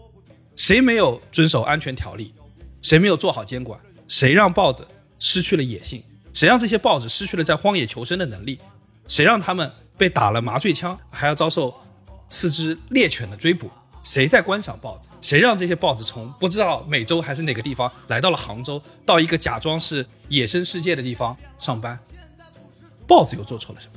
[0.60, 2.34] 谁没有遵守安全条例？
[2.82, 3.80] 谁没有做好监管？
[4.10, 4.86] 谁让豹子
[5.18, 6.04] 失去了野性？
[6.34, 8.60] 谁让这些豹子失去了在荒野求生的能力？
[9.08, 11.74] 谁让他们被打了麻醉枪，还要遭受
[12.30, 13.72] 四只猎犬的追捕？
[14.04, 15.08] 谁在观赏豹子？
[15.22, 21.98] 谁让这些豹子从不知道美洲还是哪个地方来到了杭州，到一个假装是野生世界的地方上班？
[23.08, 23.94] 豹子又做错了什么？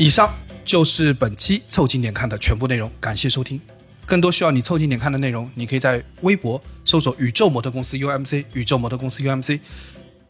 [0.00, 0.32] 以上
[0.64, 3.60] 就是本期凑近点看的全部内容，感谢收听。
[4.06, 9.58] 更多需要你凑近点看的内容，你可以在微博搜索“宇宙模特公司 UMC”，宇宙模特公司 UMC，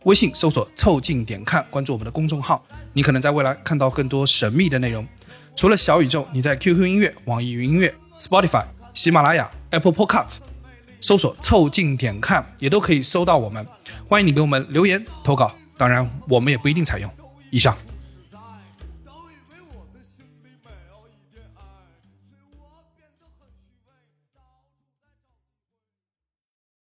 [0.05, 2.65] 微信搜索“凑近点看”，关注我们的公众号，
[2.95, 5.07] 你可能在未来看到更多神秘的内容。
[5.55, 8.65] 除了小宇宙，你在 QQ 音乐、网易云音乐、Spotify、
[8.95, 10.39] 喜马拉雅、Apple Podcasts
[10.99, 13.67] 搜索“凑近点看”，也都可以搜到我们。
[14.09, 17.11] 欢迎你给我们留言投稿，当然我们也不一定采用。
[17.51, 17.77] 以上。